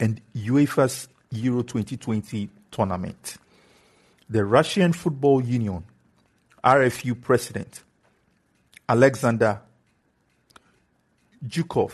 and 0.00 0.18
UEFA's 0.34 1.08
Euro 1.32 1.62
2020 1.62 2.48
tournament. 2.70 3.36
The 4.30 4.46
Russian 4.46 4.94
Football 4.94 5.42
Union, 5.42 5.84
RFU 6.64 7.20
president 7.20 7.82
Alexander 8.88 9.60
Dyukov 11.46 11.92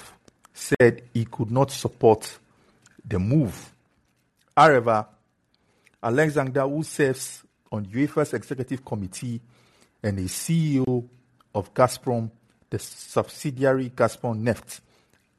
said 0.53 1.03
he 1.13 1.25
could 1.25 1.51
not 1.51 1.73
support 1.73 2.39
the 3.05 3.19
move. 3.19 3.74
However, 4.57 5.07
Alexander, 6.03 6.69
who 6.69 6.83
serves 6.83 7.43
on 7.73 7.87
UEFA's 7.87 8.35
executive 8.35 8.85
committee 8.85 9.41
and 10.03 10.19
is 10.19 10.33
CEO 10.33 11.09
of 11.55 11.75
Gazprom, 11.75 12.31
the 12.71 12.79
subsidiary 12.79 13.91
Gazprom 13.91 14.43
Neft, 14.43 14.81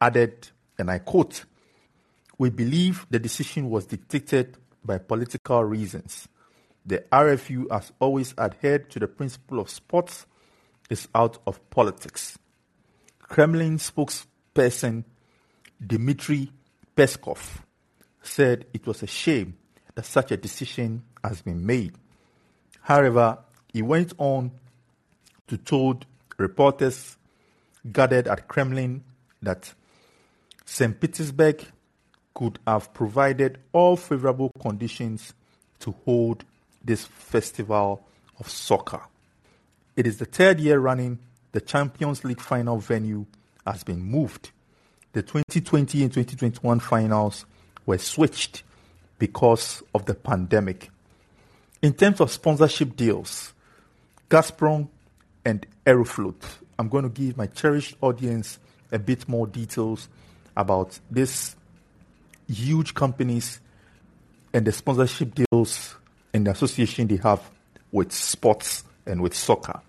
added, 0.02 0.50
and 0.78 0.92
I 0.92 1.00
quote, 1.00 1.46
We 2.38 2.50
believe 2.50 3.06
the 3.10 3.20
decision 3.20 3.70
was 3.70 3.86
dictated 3.86 4.58
by 4.84 4.98
political 4.98 5.64
reasons. 5.64 6.28
The 6.86 7.00
RFU 7.12 7.72
has 7.72 7.92
always 8.00 8.34
adhered 8.38 8.90
to 8.92 9.00
the 9.00 9.08
principle 9.08 9.60
of 9.60 9.70
sports 9.70 10.26
is 10.90 11.08
out 11.16 11.40
of 11.48 11.68
politics. 11.70 12.38
Kremlin 13.20 13.78
spokesperson 13.78 15.04
Dmitry 15.86 16.52
Peskov 16.96 17.62
said 18.26 18.66
it 18.74 18.86
was 18.86 19.04
a 19.04 19.08
shame 19.08 19.58
that 19.96 20.06
such 20.06 20.32
a 20.32 20.38
decision 20.38 21.04
has 21.24 21.42
been 21.42 21.66
made. 21.66 21.94
However, 22.82 23.40
he 23.72 23.82
went 23.82 24.14
on 24.18 24.52
to 25.48 25.58
told 25.58 26.06
reporters 26.38 27.18
gathered 27.92 28.28
at 28.28 28.48
Kremlin 28.48 29.04
that 29.42 29.74
St. 30.66 31.00
Petersburg 31.00 31.66
could 32.34 32.60
have 32.68 32.94
provided 32.94 33.60
all 33.72 33.96
favorable 33.96 34.52
conditions 34.60 35.34
to 35.80 35.96
hold 36.06 36.44
this 36.84 37.06
festival 37.06 38.06
of 38.40 38.50
soccer. 38.50 39.02
It 39.96 40.06
is 40.06 40.18
the 40.18 40.26
third 40.26 40.60
year 40.60 40.80
running 40.80 41.20
the 41.54 41.62
Champions 41.62 42.26
League 42.26 42.42
final 42.42 42.78
venue 42.80 43.26
has 43.66 43.84
been 43.84 44.02
moved. 44.02 44.52
The 45.14 45.22
2020 45.22 46.04
and 46.04 46.12
2021 46.12 46.82
finals 46.82 47.46
were 47.86 47.98
switched 47.98 48.64
because 49.20 49.84
of 49.94 50.06
the 50.06 50.14
pandemic. 50.14 50.90
In 51.82 51.94
terms 51.94 52.20
of 52.20 52.32
sponsorship 52.32 52.96
deals, 52.96 53.54
Gazprom 54.30 54.90
and 55.44 55.66
Aeroflot, 55.86 56.36
I'm 56.78 56.90
going 56.90 57.04
to 57.04 57.10
give 57.10 57.38
my 57.38 57.48
cherished 57.48 57.96
audience 58.02 58.60
a 58.92 59.00
bit 59.00 59.28
more 59.28 59.48
details 59.48 60.10
about 60.58 61.00
these 61.12 61.56
huge 62.48 62.94
companies 62.94 63.60
and 64.54 64.66
the 64.66 64.72
sponsorship 64.72 65.36
deals 65.36 65.96
and 66.34 66.48
the 66.48 66.52
association 66.52 67.08
they 67.08 67.18
have 67.18 67.42
with 67.92 68.12
sports 68.12 68.84
and 69.06 69.22
with 69.22 69.34
soccer. 69.34 69.82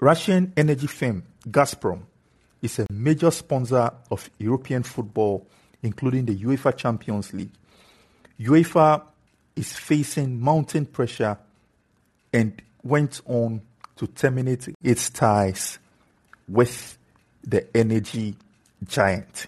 Russian 0.00 0.52
energy 0.56 0.86
firm 0.86 1.24
Gazprom 1.48 2.02
is 2.60 2.78
a 2.78 2.86
major 2.90 3.30
sponsor 3.30 3.90
of 4.10 4.30
European 4.38 4.82
football, 4.82 5.46
including 5.82 6.24
the 6.26 6.36
UEFA 6.36 6.76
Champions 6.76 7.32
League. 7.32 7.52
UEFA 8.38 9.02
is 9.56 9.72
facing 9.72 10.40
mounting 10.40 10.86
pressure 10.86 11.38
and 12.32 12.60
went 12.82 13.20
on 13.26 13.60
to 13.96 14.06
terminate 14.06 14.68
its 14.82 15.10
ties 15.10 15.78
with 16.48 16.98
the 17.44 17.76
energy 17.76 18.34
giant. 18.84 19.46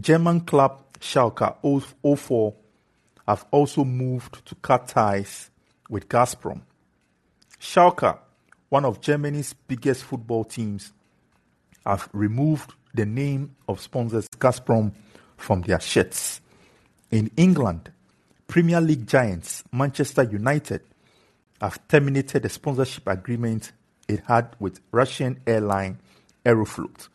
German 0.00 0.40
club 0.40 0.82
Schalke 1.00 1.56
04 2.18 2.54
have 3.26 3.44
also 3.50 3.84
moved 3.84 4.44
to 4.46 4.54
cut 4.56 4.88
ties 4.88 5.50
with 5.88 6.08
Gazprom. 6.08 6.62
Schalke, 7.60 8.18
one 8.68 8.84
of 8.84 9.00
Germany's 9.00 9.52
biggest 9.52 10.04
football 10.04 10.44
teams, 10.44 10.92
have 11.84 12.08
removed 12.12 12.72
the 12.94 13.06
name 13.06 13.54
of 13.68 13.80
sponsors 13.80 14.28
Gazprom 14.38 14.92
from 15.42 15.62
their 15.62 15.80
shirts. 15.80 16.40
In 17.10 17.30
England, 17.36 17.90
Premier 18.46 18.80
League 18.80 19.06
giants 19.06 19.64
Manchester 19.72 20.22
United 20.22 20.82
have 21.60 21.86
terminated 21.88 22.42
the 22.42 22.48
sponsorship 22.48 23.06
agreement 23.06 23.72
it 24.08 24.22
had 24.26 24.54
with 24.58 24.80
Russian 24.92 25.40
airline 25.46 25.98
Aeroflot. 26.44 27.08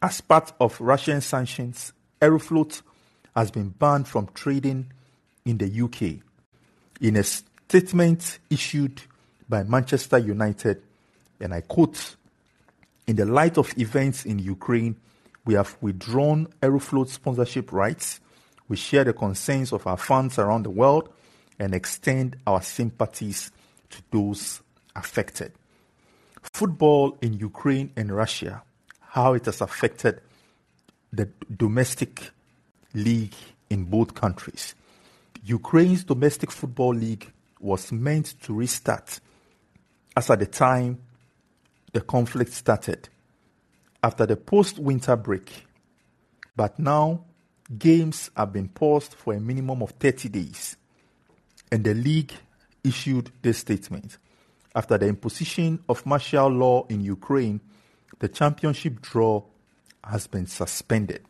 As 0.00 0.20
part 0.20 0.52
of 0.60 0.80
Russian 0.80 1.20
sanctions, 1.20 1.92
Aeroflot 2.20 2.82
has 3.34 3.50
been 3.50 3.70
banned 3.70 4.08
from 4.08 4.28
trading 4.34 4.92
in 5.44 5.58
the 5.58 5.82
UK. 5.82 6.22
In 7.00 7.16
a 7.16 7.22
statement 7.22 8.38
issued 8.50 9.02
by 9.48 9.62
Manchester 9.64 10.18
United, 10.18 10.82
and 11.40 11.54
I 11.54 11.62
quote, 11.62 12.16
in 13.06 13.16
the 13.16 13.24
light 13.24 13.58
of 13.58 13.72
events 13.78 14.24
in 14.26 14.38
Ukraine, 14.38 14.96
we 15.48 15.54
have 15.54 15.78
withdrawn 15.80 16.46
Aeroflot 16.60 17.08
sponsorship 17.08 17.72
rights. 17.72 18.20
We 18.68 18.76
share 18.76 19.04
the 19.04 19.14
concerns 19.14 19.72
of 19.72 19.86
our 19.86 19.96
fans 19.96 20.38
around 20.38 20.64
the 20.64 20.70
world 20.70 21.08
and 21.58 21.74
extend 21.74 22.36
our 22.46 22.60
sympathies 22.60 23.50
to 23.88 24.02
those 24.10 24.60
affected. 24.94 25.52
Football 26.42 27.16
in 27.22 27.32
Ukraine 27.32 27.90
and 27.96 28.14
Russia, 28.14 28.62
how 29.00 29.32
it 29.32 29.46
has 29.46 29.62
affected 29.62 30.20
the 31.14 31.30
domestic 31.56 32.30
league 32.92 33.34
in 33.70 33.84
both 33.84 34.14
countries. 34.14 34.74
Ukraine's 35.44 36.04
domestic 36.04 36.50
football 36.50 36.94
league 36.94 37.32
was 37.58 37.90
meant 37.90 38.34
to 38.42 38.52
restart 38.52 39.18
as 40.14 40.28
at 40.28 40.40
the 40.40 40.46
time 40.46 40.98
the 41.94 42.02
conflict 42.02 42.52
started 42.52 43.08
after 44.02 44.26
the 44.26 44.36
post 44.36 44.78
winter 44.78 45.16
break. 45.16 45.66
But 46.56 46.78
now, 46.78 47.24
games 47.76 48.30
have 48.36 48.52
been 48.52 48.68
paused 48.68 49.14
for 49.14 49.34
a 49.34 49.40
minimum 49.40 49.82
of 49.82 49.90
30 49.92 50.28
days, 50.28 50.76
and 51.70 51.84
the 51.84 51.94
league 51.94 52.32
issued 52.84 53.30
this 53.42 53.58
statement. 53.58 54.18
After 54.74 54.98
the 54.98 55.06
imposition 55.06 55.82
of 55.88 56.06
martial 56.06 56.48
law 56.48 56.86
in 56.88 57.00
Ukraine, 57.00 57.60
the 58.18 58.28
championship 58.28 59.00
draw 59.00 59.42
has 60.04 60.26
been 60.26 60.46
suspended. 60.46 61.22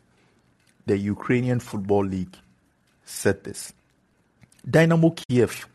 The 0.85 0.97
Ukrainian 0.97 1.59
Football 1.59 2.05
League 2.05 2.35
said 3.03 3.43
this. 3.43 3.73
Dynamo 4.69 5.11
Kiev, 5.11 5.67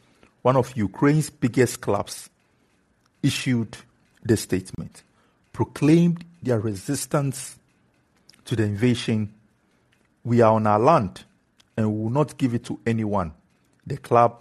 one 0.42 0.56
of 0.56 0.76
Ukraine's 0.76 1.30
biggest 1.30 1.80
clubs, 1.80 2.30
issued 3.22 3.76
this 4.22 4.42
statement, 4.42 5.02
proclaimed 5.52 6.24
their 6.44 6.60
resistance 6.60 7.58
to 8.44 8.54
the 8.54 8.62
invasion. 8.62 9.34
We 10.22 10.40
are 10.40 10.52
on 10.54 10.66
our 10.66 10.78
land 10.78 11.24
and 11.76 11.92
we 11.92 12.02
will 12.02 12.10
not 12.10 12.36
give 12.36 12.54
it 12.54 12.64
to 12.64 12.80
anyone, 12.86 13.32
the 13.86 13.96
club 13.96 14.40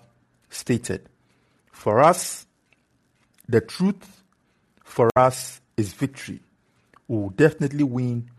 stated. 0.49 1.09
For 1.71 2.01
us, 2.01 2.45
the 3.47 3.61
truth 3.61 4.23
for 4.83 5.09
us 5.15 5.59
is 5.75 5.93
victory. 5.93 6.39
We 7.07 7.17
will 7.17 7.29
definitely 7.29 7.83
win, 7.83 8.29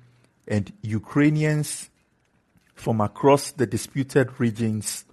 and 0.46 0.72
Ukrainians 0.82 1.90
from 2.74 3.00
across 3.00 3.50
the 3.50 3.66
disputed 3.66 4.38
regions 4.38 5.04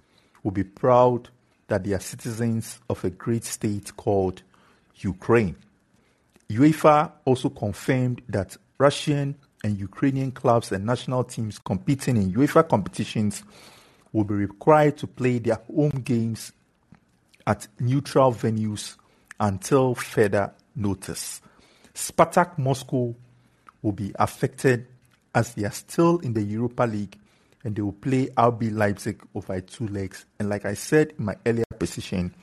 will 0.42 0.52
be 0.52 0.64
proud 0.64 1.28
that 1.68 1.84
they 1.84 1.92
are 1.92 2.00
citizens 2.00 2.80
of 2.88 3.04
a 3.04 3.10
great 3.10 3.44
state 3.44 3.96
called 3.96 4.42
Ukraine. 4.96 5.56
UEFA 6.50 7.12
also 7.24 7.48
confirmed 7.48 8.22
that 8.28 8.56
Russian 8.78 9.36
and 9.64 9.78
Ukrainian 9.78 10.32
clubs 10.32 10.72
and 10.72 10.84
national 10.84 11.24
teams 11.24 11.58
competing 11.58 12.16
in 12.16 12.32
UEFA 12.32 12.68
competitions 12.68 13.44
will 14.12 14.24
be 14.24 14.34
required 14.34 14.96
to 14.98 15.06
play 15.06 15.38
their 15.38 15.60
home 15.74 16.02
games 16.04 16.52
at 17.46 17.66
neutral 17.80 18.32
venues 18.32 18.96
until 19.40 19.94
further 19.94 20.52
notice. 20.76 21.40
Spartak 21.94 22.58
Moscow 22.58 23.14
will 23.82 23.92
be 23.92 24.12
affected 24.16 24.86
as 25.34 25.54
they 25.54 25.64
are 25.64 25.72
still 25.72 26.18
in 26.18 26.32
the 26.34 26.42
Europa 26.42 26.82
League 26.82 27.16
and 27.64 27.76
they 27.76 27.82
will 27.82 27.92
play 27.92 28.26
RB 28.26 28.72
Leipzig 28.72 29.22
over 29.34 29.60
two 29.60 29.86
legs. 29.88 30.24
And 30.38 30.48
like 30.48 30.64
I 30.64 30.74
said 30.74 31.14
in 31.18 31.24
my 31.26 31.36
earlier 31.46 31.64
position, 31.78 32.34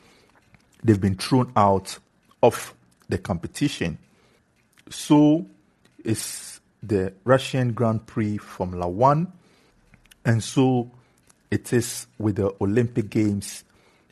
they've 0.84 1.00
been 1.00 1.16
thrown 1.16 1.52
out 1.56 1.98
of 2.42 2.74
the 3.10 3.18
competition. 3.18 3.98
So 4.90 5.46
is 6.04 6.62
the 6.82 7.14
Russian 7.26 7.74
Grand 7.74 8.06
Prix 8.06 8.38
Formula 8.38 8.88
One, 8.88 9.32
and 10.24 10.44
so 10.44 10.90
it 11.52 11.74
is 11.74 12.08
with 12.18 12.38
the 12.38 12.54
Olympic 12.62 13.10
Games 13.10 13.64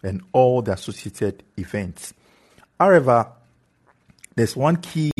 and 0.03 0.21
all 0.33 0.61
the 0.61 0.73
associated 0.73 1.43
events. 1.57 2.13
However, 2.79 3.27
there's 4.35 4.55
one 4.55 4.77
key 4.77 5.11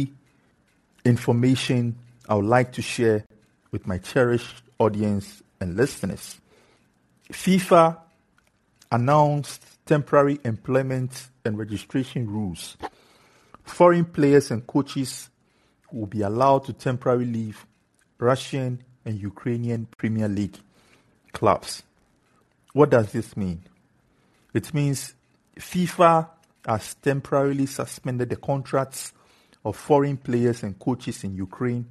information 1.06 1.96
I 2.30 2.36
would 2.36 2.46
like 2.46 2.74
to 2.74 2.82
share 2.82 3.24
with 3.72 3.88
my 3.88 3.98
cherished 3.98 4.62
audience 4.80 5.42
and 5.60 5.76
listeners. 5.76 6.40
FIFA 7.32 7.98
announced 8.92 9.64
temporary 9.86 10.40
employment 10.44 11.28
and 11.46 11.58
registration 11.58 12.30
rules. 12.30 12.78
Foreign 13.68 14.06
players 14.06 14.50
and 14.50 14.66
coaches 14.66 15.30
will 15.92 16.08
be 16.08 16.22
allowed 16.22 16.64
to 16.66 16.74
temporarily 16.74 17.26
leave 17.26 17.66
Russian 18.18 18.82
and 19.06 19.20
Ukrainian 19.20 19.88
Premier 19.98 20.28
League 20.28 20.58
clubs. 21.32 21.84
What 22.74 22.90
does 22.90 23.12
this 23.12 23.38
mean? 23.38 23.62
It 24.54 24.74
means 24.74 25.14
FIFA 25.60 26.28
has 26.66 26.96
temporarily 26.96 27.68
suspended 27.68 28.30
the 28.30 28.38
contracts 28.38 29.14
of 29.64 29.76
foreign 29.76 30.18
players 30.18 30.64
and 30.64 30.80
coaches 30.80 31.24
in 31.24 31.36
Ukraine 31.36 31.86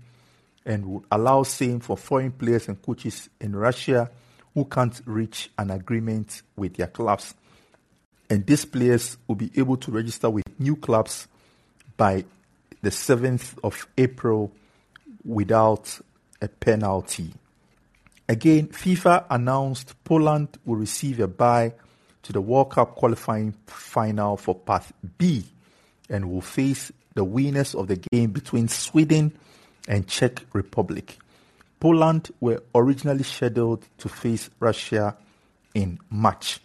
and 0.65 0.85
would 0.87 1.05
allow 1.13 1.45
same 1.45 1.79
for 1.79 1.97
foreign 1.97 2.33
players 2.33 2.69
and 2.69 2.81
coaches 2.83 3.29
in 3.41 3.55
Russia 3.55 4.11
who 4.55 4.65
can't 4.65 5.01
reach 5.05 5.51
an 5.59 5.71
agreement 5.71 6.43
with 6.57 6.75
their 6.75 6.89
clubs. 6.89 7.35
And 8.29 8.45
these 8.45 8.65
players 8.65 9.19
will 9.29 9.37
be 9.37 9.53
able 9.55 9.77
to 9.77 9.93
register 9.93 10.29
with 10.29 10.45
new 10.59 10.75
clubs 10.75 11.29
by 11.97 12.25
the 12.83 12.91
7th 12.91 13.59
of 13.65 13.87
April 13.97 14.53
without 15.25 16.01
a 16.41 16.49
penalty. 16.49 17.33
Again, 18.29 18.69
FIFA 18.69 19.25
announced 19.31 19.95
Poland 20.05 20.49
will 20.65 20.77
receive 20.77 21.21
a 21.21 21.29
bye 21.29 21.73
to 22.23 22.33
the 22.33 22.41
World 22.41 22.71
Cup 22.71 22.97
qualifying 22.97 23.55
final 23.67 24.37
for 24.37 24.55
Path 24.55 24.93
B 25.17 25.45
and 26.09 26.31
will 26.31 26.41
face 26.41 26.91
the 27.15 27.25
winners 27.25 27.75
of 27.75 27.87
the 27.89 27.97
game 27.97 28.31
between 28.31 28.69
Sweden 28.69 29.33
and 29.89 30.07
Czech 30.09 30.43
Republic. 30.53 31.19
Poland 31.79 32.31
were 32.41 32.63
originally 32.75 33.23
scheduled 33.23 33.85
to 33.99 34.09
face 34.09 34.51
Russia 34.59 35.17
in 35.75 35.99
March 36.11 36.59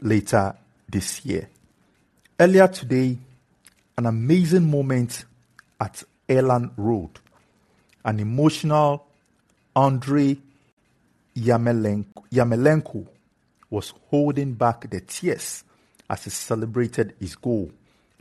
later 0.00 0.54
this 0.88 1.24
year. 1.24 1.48
Earlier 2.40 2.68
today, 2.68 3.18
an 3.98 4.06
amazing 4.06 4.70
moment 4.70 5.24
at 5.80 6.04
Elland 6.28 6.70
Road. 6.76 7.10
An 8.04 8.20
emotional 8.20 9.04
Andrei 9.74 10.38
Yarmolenko 11.36 13.08
was 13.68 13.92
holding 14.08 14.54
back 14.54 14.88
the 14.88 15.00
tears 15.00 15.64
as 16.08 16.22
he 16.22 16.30
celebrated 16.30 17.16
his 17.18 17.34
goal. 17.34 17.72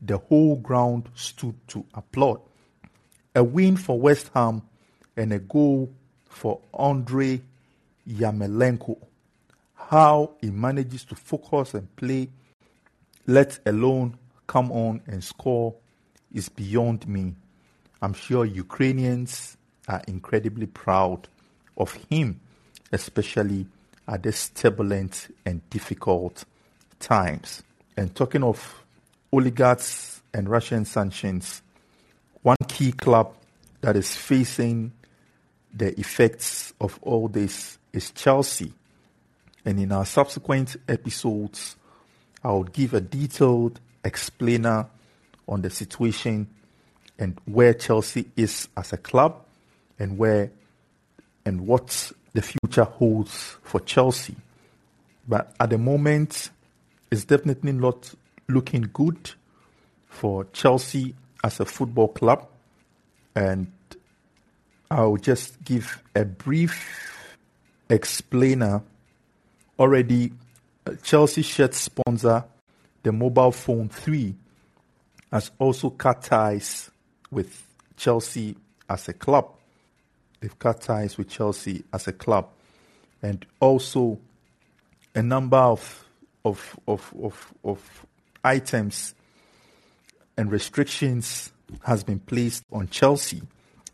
The 0.01 0.17
whole 0.17 0.55
ground 0.55 1.09
stood 1.13 1.55
to 1.67 1.85
applaud. 1.93 2.41
A 3.35 3.43
win 3.43 3.77
for 3.77 3.99
West 3.99 4.31
Ham 4.33 4.63
and 5.15 5.31
a 5.31 5.39
goal 5.39 5.93
for 6.27 6.59
Andrei 6.73 7.39
Yarmolenko. 8.09 8.97
How 9.75 10.31
he 10.41 10.49
manages 10.49 11.05
to 11.05 11.13
focus 11.15 11.75
and 11.75 11.95
play, 11.95 12.29
let 13.27 13.59
alone 13.67 14.17
come 14.47 14.71
on 14.71 15.01
and 15.07 15.23
score, 15.23 15.75
is 16.33 16.49
beyond 16.49 17.07
me. 17.07 17.35
I'm 18.01 18.13
sure 18.13 18.45
Ukrainians 18.45 19.57
are 19.87 20.01
incredibly 20.07 20.65
proud 20.65 21.27
of 21.77 21.93
him, 22.09 22.39
especially 22.91 23.67
at 24.07 24.23
this 24.23 24.49
turbulent 24.49 25.33
and 25.45 25.67
difficult 25.69 26.45
times. 26.99 27.63
And 27.95 28.13
talking 28.15 28.43
of 28.43 28.83
oligarchs 29.31 30.21
and 30.33 30.49
Russian 30.49 30.85
sanctions, 30.85 31.61
one 32.41 32.57
key 32.67 32.91
club 32.91 33.33
that 33.81 33.95
is 33.95 34.15
facing 34.15 34.93
the 35.73 35.97
effects 35.99 36.73
of 36.79 36.97
all 37.01 37.27
this 37.27 37.77
is 37.93 38.11
Chelsea. 38.11 38.73
And 39.65 39.79
in 39.79 39.91
our 39.91 40.05
subsequent 40.05 40.77
episodes, 40.87 41.75
I 42.43 42.51
will 42.51 42.63
give 42.63 42.93
a 42.93 43.01
detailed 43.01 43.79
explainer 44.03 44.87
on 45.47 45.61
the 45.61 45.69
situation 45.69 46.47
and 47.19 47.39
where 47.45 47.73
Chelsea 47.73 48.29
is 48.35 48.67
as 48.77 48.93
a 48.93 48.97
club 48.97 49.43
and 49.99 50.17
where 50.17 50.51
and 51.45 51.65
what 51.65 52.11
the 52.33 52.41
future 52.41 52.83
holds 52.83 53.55
for 53.63 53.79
Chelsea. 53.79 54.35
But 55.27 55.55
at 55.59 55.69
the 55.69 55.77
moment, 55.77 56.49
it's 57.09 57.25
definitely 57.25 57.71
not 57.71 58.13
looking 58.47 58.89
good 58.93 59.31
for 60.07 60.45
Chelsea 60.53 61.15
as 61.43 61.59
a 61.59 61.65
football 61.65 62.09
club. 62.09 62.47
And 63.35 63.71
I'll 64.89 65.17
just 65.17 65.63
give 65.63 66.01
a 66.15 66.25
brief 66.25 67.27
explainer. 67.89 68.81
Already, 69.79 70.33
uh, 70.85 70.93
Chelsea 71.03 71.43
shirt 71.43 71.73
sponsor, 71.73 72.43
the 73.07 73.13
mobile 73.13 73.53
phone 73.53 73.87
3, 73.87 74.35
has 75.31 75.51
also 75.59 75.89
cut 75.91 76.21
ties 76.23 76.91
with 77.31 77.65
Chelsea 77.95 78.53
as 78.89 79.07
a 79.07 79.13
club. 79.13 79.49
They've 80.41 80.59
cut 80.59 80.81
ties 80.81 81.17
with 81.17 81.29
Chelsea 81.29 81.85
as 81.93 82.05
a 82.09 82.11
club. 82.11 82.49
And 83.21 83.45
also, 83.61 84.19
a 85.15 85.23
number 85.23 85.55
of, 85.55 86.05
of, 86.43 86.77
of, 86.85 87.13
of, 87.23 87.53
of 87.63 88.05
items 88.43 89.15
and 90.35 90.51
restrictions 90.51 91.53
has 91.83 92.03
been 92.03 92.19
placed 92.19 92.65
on 92.73 92.89
Chelsea. 92.89 93.41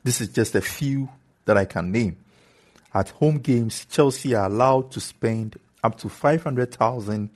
This 0.03 0.21
is 0.21 0.29
just 0.29 0.55
a 0.55 0.61
few 0.61 1.07
that 1.45 1.55
I 1.55 1.65
can 1.65 1.91
name. 1.91 2.17
At 2.95 3.09
home 3.09 3.37
games, 3.37 3.85
Chelsea 3.85 4.33
are 4.33 4.47
allowed 4.47 4.89
to 4.93 4.99
spend 4.99 5.59
up 5.83 5.99
to 5.99 6.09
500,000 6.09 7.29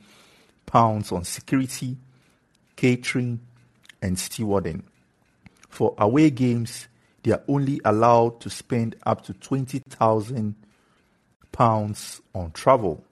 pounds 0.68 1.12
on 1.12 1.24
security, 1.24 1.98
catering, 2.76 3.40
and 4.04 4.16
stewarding. 4.18 4.84
For 5.68 5.96
away 5.98 6.30
games, 6.30 6.88
they 7.24 7.32
are 7.32 7.42
only 7.48 7.82
allowed 7.84 8.40
to 8.42 8.50
spend 8.52 8.96
up 9.04 9.24
to 9.24 9.34
20,000 9.34 10.56
pounds 11.52 12.22
on 12.36 12.52
travel. 12.52 13.04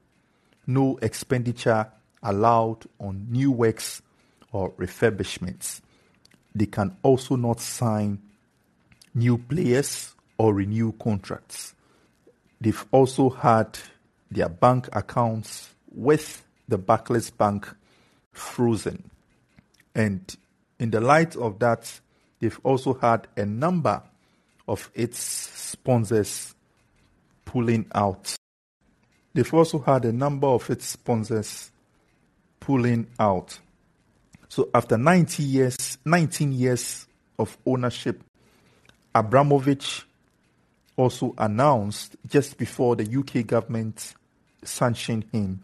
No 0.67 0.99
expenditure 1.01 1.87
allowed 2.21 2.85
on 2.99 3.27
new 3.29 3.51
works 3.51 4.01
or 4.51 4.71
refurbishments. 4.73 5.81
They 6.53 6.67
can 6.67 6.95
also 7.03 7.35
not 7.35 7.59
sign 7.59 8.21
new 9.13 9.37
players 9.37 10.13
or 10.37 10.53
renew 10.53 10.91
contracts. 10.93 11.73
They've 12.61 12.85
also 12.91 13.29
had 13.29 13.77
their 14.31 14.49
bank 14.49 14.89
accounts 14.93 15.69
with 15.91 16.44
the 16.67 16.77
Barclays 16.77 17.29
Bank 17.29 17.67
frozen. 18.31 19.09
And 19.93 20.35
in 20.79 20.91
the 20.91 20.99
light 20.99 21.35
of 21.35 21.59
that, 21.59 21.99
they've 22.39 22.59
also 22.63 22.93
had 22.93 23.27
a 23.37 23.45
number 23.45 24.01
of 24.67 24.89
its 24.93 25.19
sponsors 25.19 26.53
pulling 27.45 27.85
out. 27.93 28.35
They've 29.33 29.53
also 29.53 29.79
had 29.79 30.05
a 30.05 30.11
number 30.11 30.47
of 30.47 30.69
its 30.69 30.85
sponsors 30.85 31.71
pulling 32.59 33.07
out. 33.19 33.59
So 34.49 34.69
after 34.73 34.97
90 34.97 35.43
years, 35.43 35.97
19 36.05 36.53
years 36.53 37.05
of 37.37 37.57
ownership, 37.65 38.21
Abramovich 39.13 40.05
also 40.97 41.33
announced 41.37 42.15
just 42.27 42.57
before 42.57 42.95
the 42.95 43.19
UK 43.19 43.45
government 43.45 44.13
sanctioned 44.63 45.25
him 45.31 45.61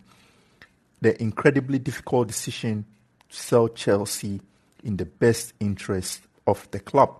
the 1.01 1.19
incredibly 1.21 1.79
difficult 1.79 2.27
decision 2.27 2.85
to 3.29 3.35
sell 3.35 3.67
Chelsea 3.67 4.39
in 4.83 4.97
the 4.97 5.05
best 5.05 5.53
interest 5.59 6.21
of 6.47 6.69
the 6.71 6.79
club. 6.79 7.17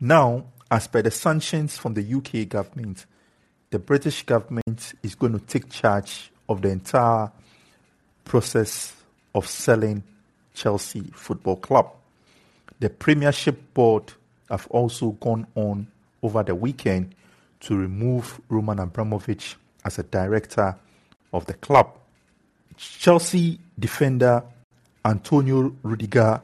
Now, 0.00 0.46
as 0.70 0.88
per 0.88 1.02
the 1.02 1.10
sanctions 1.10 1.78
from 1.78 1.94
the 1.94 2.14
UK 2.14 2.48
government, 2.48 3.06
the 3.70 3.78
British 3.78 4.24
government 4.24 4.94
is 5.02 5.14
going 5.14 5.32
to 5.32 5.38
take 5.38 5.70
charge 5.70 6.30
of 6.48 6.62
the 6.62 6.68
entire 6.68 7.30
process 8.24 8.94
of 9.34 9.46
selling 9.46 10.02
Chelsea 10.54 11.10
Football 11.14 11.56
Club. 11.56 11.92
The 12.80 12.90
Premiership 12.90 13.74
Board 13.74 14.12
have 14.50 14.66
also 14.70 15.10
gone 15.12 15.46
on 15.54 15.86
over 16.22 16.42
the 16.42 16.54
weekend 16.54 17.14
to 17.60 17.76
remove 17.76 18.40
Roman 18.48 18.78
Abramovich 18.78 19.56
as 19.84 19.98
a 19.98 20.02
director 20.02 20.76
of 21.32 21.46
the 21.46 21.54
club. 21.54 21.98
Chelsea 22.76 23.58
defender 23.78 24.42
Antonio 25.04 25.74
Rudiger 25.82 26.42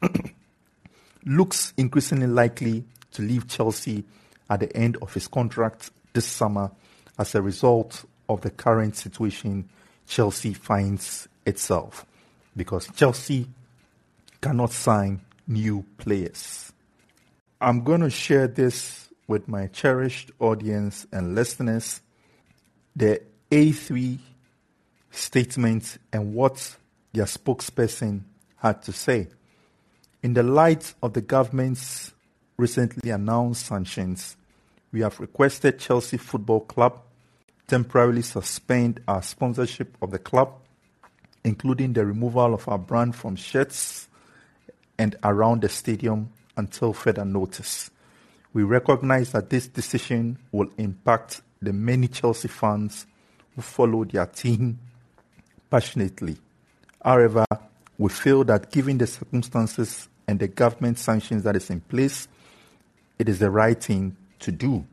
looks 1.24 1.72
increasingly 1.76 2.26
likely 2.26 2.84
to 3.12 3.22
leave 3.22 3.48
Chelsea 3.48 4.04
at 4.48 4.60
the 4.60 4.76
end 4.76 4.96
of 5.02 5.12
his 5.14 5.28
contract 5.28 5.90
this 6.12 6.26
summer 6.26 6.70
as 7.18 7.34
a 7.34 7.42
result 7.42 8.04
of 8.28 8.40
the 8.42 8.50
current 8.50 8.96
situation 8.96 9.68
Chelsea 10.06 10.52
finds 10.52 11.28
itself 11.46 12.04
because 12.56 12.88
Chelsea 12.96 13.46
cannot 14.40 14.72
sign 14.72 15.20
new 15.46 15.84
players. 15.98 16.72
I'm 17.60 17.84
going 17.84 18.00
to 18.00 18.10
share 18.10 18.48
this 18.48 19.08
with 19.26 19.48
my 19.48 19.66
cherished 19.68 20.30
audience 20.40 21.06
and 21.12 21.34
listeners. 21.34 22.00
The 22.96 23.22
A3 23.50 24.18
statement 25.10 25.98
and 26.12 26.34
what 26.34 26.76
their 27.12 27.24
spokesperson 27.24 28.22
had 28.56 28.82
to 28.82 28.92
say. 28.92 29.28
In 30.22 30.34
the 30.34 30.42
light 30.42 30.94
of 31.02 31.14
the 31.14 31.20
government's 31.20 32.12
recently 32.56 33.10
announced 33.10 33.66
sanctions, 33.66 34.36
we 34.92 35.00
have 35.00 35.18
requested 35.20 35.78
Chelsea 35.78 36.16
Football 36.16 36.60
Club 36.60 37.00
temporarily 37.66 38.22
suspend 38.22 39.00
our 39.06 39.22
sponsorship 39.22 39.96
of 40.02 40.10
the 40.10 40.18
club, 40.18 40.52
including 41.44 41.92
the 41.92 42.04
removal 42.04 42.52
of 42.52 42.66
our 42.66 42.78
brand 42.78 43.14
from 43.14 43.36
shirts 43.36 44.08
and 44.98 45.14
around 45.22 45.62
the 45.62 45.68
stadium 45.68 46.30
until 46.56 46.92
further 46.92 47.24
notice. 47.24 47.90
We 48.52 48.64
recognize 48.64 49.30
that 49.32 49.50
this 49.50 49.68
decision 49.68 50.38
will 50.50 50.68
impact 50.78 51.42
the 51.62 51.72
many 51.72 52.08
Chelsea 52.08 52.48
fans 52.48 53.06
who 53.54 53.62
follow 53.62 54.04
their 54.04 54.26
team 54.26 54.80
passionately. 55.70 56.36
However, 57.02 57.46
we 57.96 58.08
feel 58.10 58.44
that 58.44 58.70
given 58.70 58.98
the 58.98 59.06
circumstances 59.06 60.08
and 60.26 60.38
the 60.38 60.48
government 60.48 60.98
sanctions 60.98 61.42
that 61.44 61.56
is 61.56 61.70
in 61.70 61.80
place, 61.80 62.28
it 63.18 63.28
is 63.28 63.38
the 63.38 63.50
right 63.50 63.82
thing 63.82 64.16
to 64.40 64.52
do. 64.52 64.84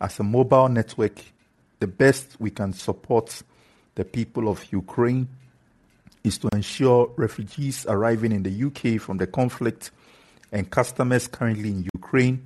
As 0.00 0.18
a 0.20 0.22
mobile 0.22 0.68
network, 0.68 1.18
the 1.78 1.86
best 1.86 2.36
we 2.38 2.50
can 2.50 2.72
support 2.72 3.42
the 3.94 4.04
people 4.04 4.48
of 4.48 4.72
Ukraine 4.72 5.28
is 6.24 6.38
to 6.38 6.48
ensure 6.52 7.10
refugees 7.16 7.86
arriving 7.86 8.32
in 8.32 8.42
the 8.42 8.64
UK 8.64 9.00
from 9.00 9.18
the 9.18 9.26
conflict 9.26 9.90
and 10.52 10.70
customers 10.70 11.26
currently 11.26 11.70
in 11.70 11.88
Ukraine 11.94 12.44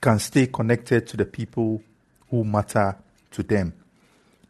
can 0.00 0.18
stay 0.18 0.46
connected 0.46 1.06
to 1.08 1.16
the 1.16 1.24
people 1.24 1.82
who 2.30 2.44
matter 2.44 2.96
to 3.32 3.42
them. 3.42 3.72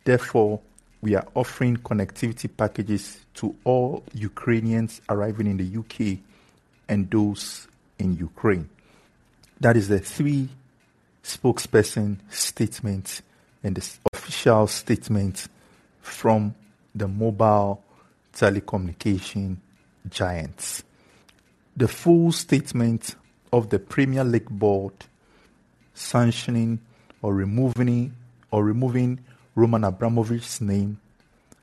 Therefore, 0.04 0.60
we 1.00 1.14
are 1.14 1.26
offering 1.34 1.76
connectivity 1.76 2.48
packages 2.54 3.18
to 3.34 3.54
all 3.64 4.02
Ukrainians 4.14 5.00
arriving 5.08 5.46
in 5.46 5.56
the 5.56 5.78
UK 5.78 6.18
and 6.88 7.10
those 7.10 7.68
in 7.98 8.16
Ukraine. 8.16 8.68
That 9.60 9.76
is 9.76 9.88
the 9.88 10.00
three 10.00 10.48
spokesperson 11.22 12.18
statement 12.30 13.22
and 13.62 13.76
the 13.76 13.88
official 14.12 14.66
statement 14.66 15.46
from 16.00 16.54
the 16.94 17.06
mobile 17.06 17.82
telecommunication 18.34 19.56
giants. 20.08 20.82
The 21.76 21.88
full 21.88 22.32
statement 22.32 23.14
of 23.52 23.70
the 23.70 23.78
Premier 23.78 24.24
League 24.24 24.48
board 24.48 24.94
sanctioning 25.94 26.80
or 27.22 27.34
removing 27.34 28.14
or 28.50 28.64
removing 28.64 29.20
Roman 29.58 29.82
Abramovich's 29.82 30.60
name 30.60 31.00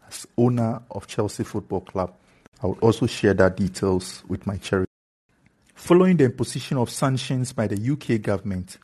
as 0.10 0.28
owner 0.38 0.82
of 0.92 1.08
Chelsea 1.08 1.46
Football 1.46 1.80
Club. 1.80 2.14
I 2.62 2.68
will 2.68 2.78
also 2.82 3.06
share 3.06 3.34
that 3.36 3.56
details 3.56 4.22
with 4.28 4.46
my 4.46 4.58
charity. 4.58 4.92
Following 5.76 6.18
the 6.18 6.26
imposition 6.26 6.78
of 6.78 6.90
sanctions 6.90 7.54
by 7.54 7.68
the 7.68 7.92
UK 7.94 8.22
government, 8.22 8.80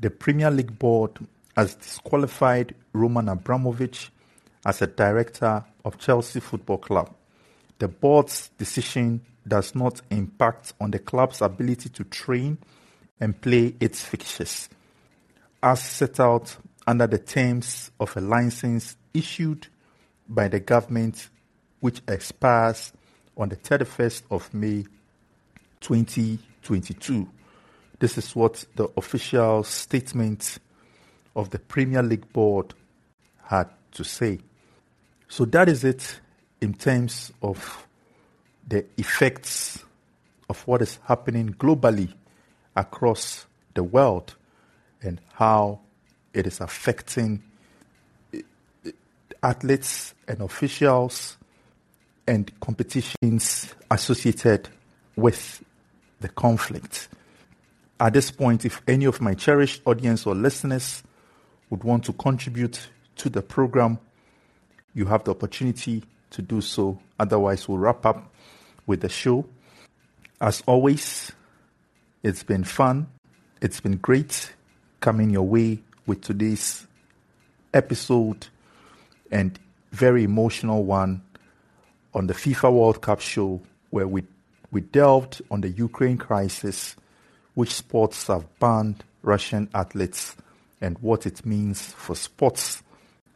the 0.00 0.08
Premier 0.08 0.50
League 0.50 0.78
board 0.78 1.18
has 1.54 1.74
disqualified 1.74 2.74
Roman 2.94 3.28
Abramovich 3.28 4.10
as 4.64 4.80
a 4.80 4.86
director 4.86 5.62
of 5.84 5.98
Chelsea 5.98 6.40
Football 6.40 6.78
Club. 6.78 7.14
The 7.78 7.88
board's 7.88 8.48
decision 8.56 9.20
does 9.46 9.74
not 9.74 10.00
impact 10.08 10.72
on 10.80 10.92
the 10.92 10.98
club's 10.98 11.42
ability 11.42 11.90
to 11.90 12.04
train 12.04 12.56
and 13.20 13.38
play 13.38 13.74
its 13.80 14.02
fixtures, 14.02 14.70
as 15.62 15.82
set 15.82 16.18
out 16.20 16.56
under 16.86 17.06
the 17.06 17.18
terms 17.18 17.90
of 17.98 18.16
a 18.16 18.20
license 18.20 18.96
issued 19.12 19.66
by 20.28 20.48
the 20.48 20.60
government, 20.60 21.28
which 21.80 22.00
expires 22.08 22.92
on 23.36 23.48
the 23.48 23.56
31st 23.56 24.22
of 24.30 24.52
May 24.54 24.84
2022. 25.80 27.28
This 27.98 28.18
is 28.18 28.36
what 28.36 28.64
the 28.76 28.88
official 28.96 29.62
statement 29.64 30.58
of 31.34 31.50
the 31.50 31.58
Premier 31.58 32.02
League 32.02 32.32
board 32.32 32.74
had 33.44 33.68
to 33.92 34.04
say. 34.04 34.38
So 35.28 35.44
that 35.46 35.68
is 35.68 35.84
it 35.84 36.20
in 36.60 36.74
terms 36.74 37.32
of 37.42 37.86
the 38.66 38.84
effects 38.96 39.84
of 40.48 40.66
what 40.66 40.82
is 40.82 40.98
happening 41.04 41.54
globally 41.54 42.12
across 42.74 43.46
the 43.74 43.82
world 43.82 44.34
and 45.02 45.20
how 45.34 45.80
it 46.36 46.46
is 46.46 46.60
affecting 46.60 47.42
eh, 48.34 48.42
athletes 49.42 50.14
and 50.28 50.42
officials 50.42 51.38
and 52.28 52.52
competitions 52.60 53.74
associated 53.90 54.68
with 55.16 55.64
the 56.20 56.28
conflict. 56.28 57.08
At 57.98 58.12
this 58.12 58.30
point, 58.30 58.66
if 58.66 58.82
any 58.86 59.06
of 59.06 59.22
my 59.22 59.32
cherished 59.32 59.80
audience 59.86 60.26
or 60.26 60.34
listeners 60.34 61.02
would 61.70 61.82
want 61.82 62.04
to 62.04 62.12
contribute 62.12 62.86
to 63.16 63.30
the 63.30 63.40
program, 63.40 63.98
you 64.94 65.06
have 65.06 65.24
the 65.24 65.30
opportunity 65.30 66.02
to 66.30 66.42
do 66.42 66.60
so. 66.60 66.98
Otherwise, 67.18 67.66
we'll 67.66 67.78
wrap 67.78 68.04
up 68.04 68.30
with 68.86 69.00
the 69.00 69.08
show. 69.08 69.46
As 70.38 70.62
always, 70.66 71.32
it's 72.22 72.42
been 72.42 72.64
fun. 72.64 73.06
It's 73.62 73.80
been 73.80 73.96
great 73.96 74.52
coming 75.00 75.30
your 75.30 75.44
way 75.44 75.78
with 76.06 76.20
today's 76.20 76.86
episode 77.74 78.46
and 79.30 79.58
very 79.92 80.24
emotional 80.24 80.84
one 80.84 81.22
on 82.14 82.26
the 82.26 82.34
FIFA 82.34 82.72
World 82.72 83.02
Cup 83.02 83.20
show 83.20 83.60
where 83.90 84.06
we, 84.06 84.22
we 84.70 84.80
delved 84.80 85.42
on 85.50 85.60
the 85.60 85.68
Ukraine 85.68 86.16
crisis, 86.16 86.96
which 87.54 87.74
sports 87.74 88.28
have 88.28 88.46
banned 88.58 89.04
Russian 89.22 89.68
athletes, 89.74 90.36
and 90.80 90.98
what 90.98 91.26
it 91.26 91.44
means 91.44 91.82
for 91.92 92.14
sports 92.14 92.82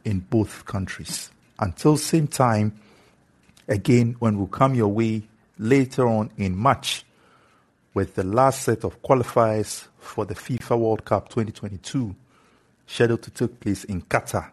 in 0.05 0.19
both 0.19 0.65
countries. 0.65 1.29
Until 1.59 1.97
same 1.97 2.27
time, 2.27 2.79
again, 3.67 4.15
when 4.19 4.39
we 4.39 4.47
come 4.47 4.75
your 4.75 4.87
way 4.87 5.23
later 5.59 6.07
on 6.07 6.31
in 6.37 6.55
March 6.55 7.03
with 7.93 8.15
the 8.15 8.23
last 8.23 8.63
set 8.63 8.83
of 8.83 9.01
qualifiers 9.01 9.87
for 9.99 10.25
the 10.25 10.33
FIFA 10.33 10.79
World 10.79 11.05
Cup 11.05 11.29
2022 11.29 12.15
scheduled 12.91 13.21
to 13.21 13.31
take 13.31 13.57
place 13.61 13.85
in 13.85 14.01
Qatar. 14.01 14.51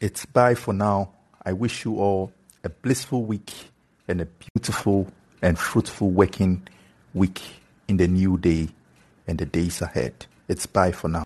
It's 0.00 0.24
bye 0.24 0.54
for 0.54 0.72
now. 0.72 1.10
I 1.44 1.52
wish 1.52 1.84
you 1.84 1.98
all 1.98 2.32
a 2.64 2.70
blissful 2.70 3.24
week 3.24 3.52
and 4.08 4.22
a 4.22 4.26
beautiful 4.26 5.08
and 5.42 5.58
fruitful 5.58 6.10
working 6.10 6.66
week 7.12 7.42
in 7.88 7.98
the 7.98 8.08
new 8.08 8.38
day 8.38 8.70
and 9.26 9.38
the 9.38 9.44
days 9.44 9.82
ahead. 9.82 10.24
It's 10.48 10.64
bye 10.64 10.92
for 10.92 11.08
now. 11.08 11.20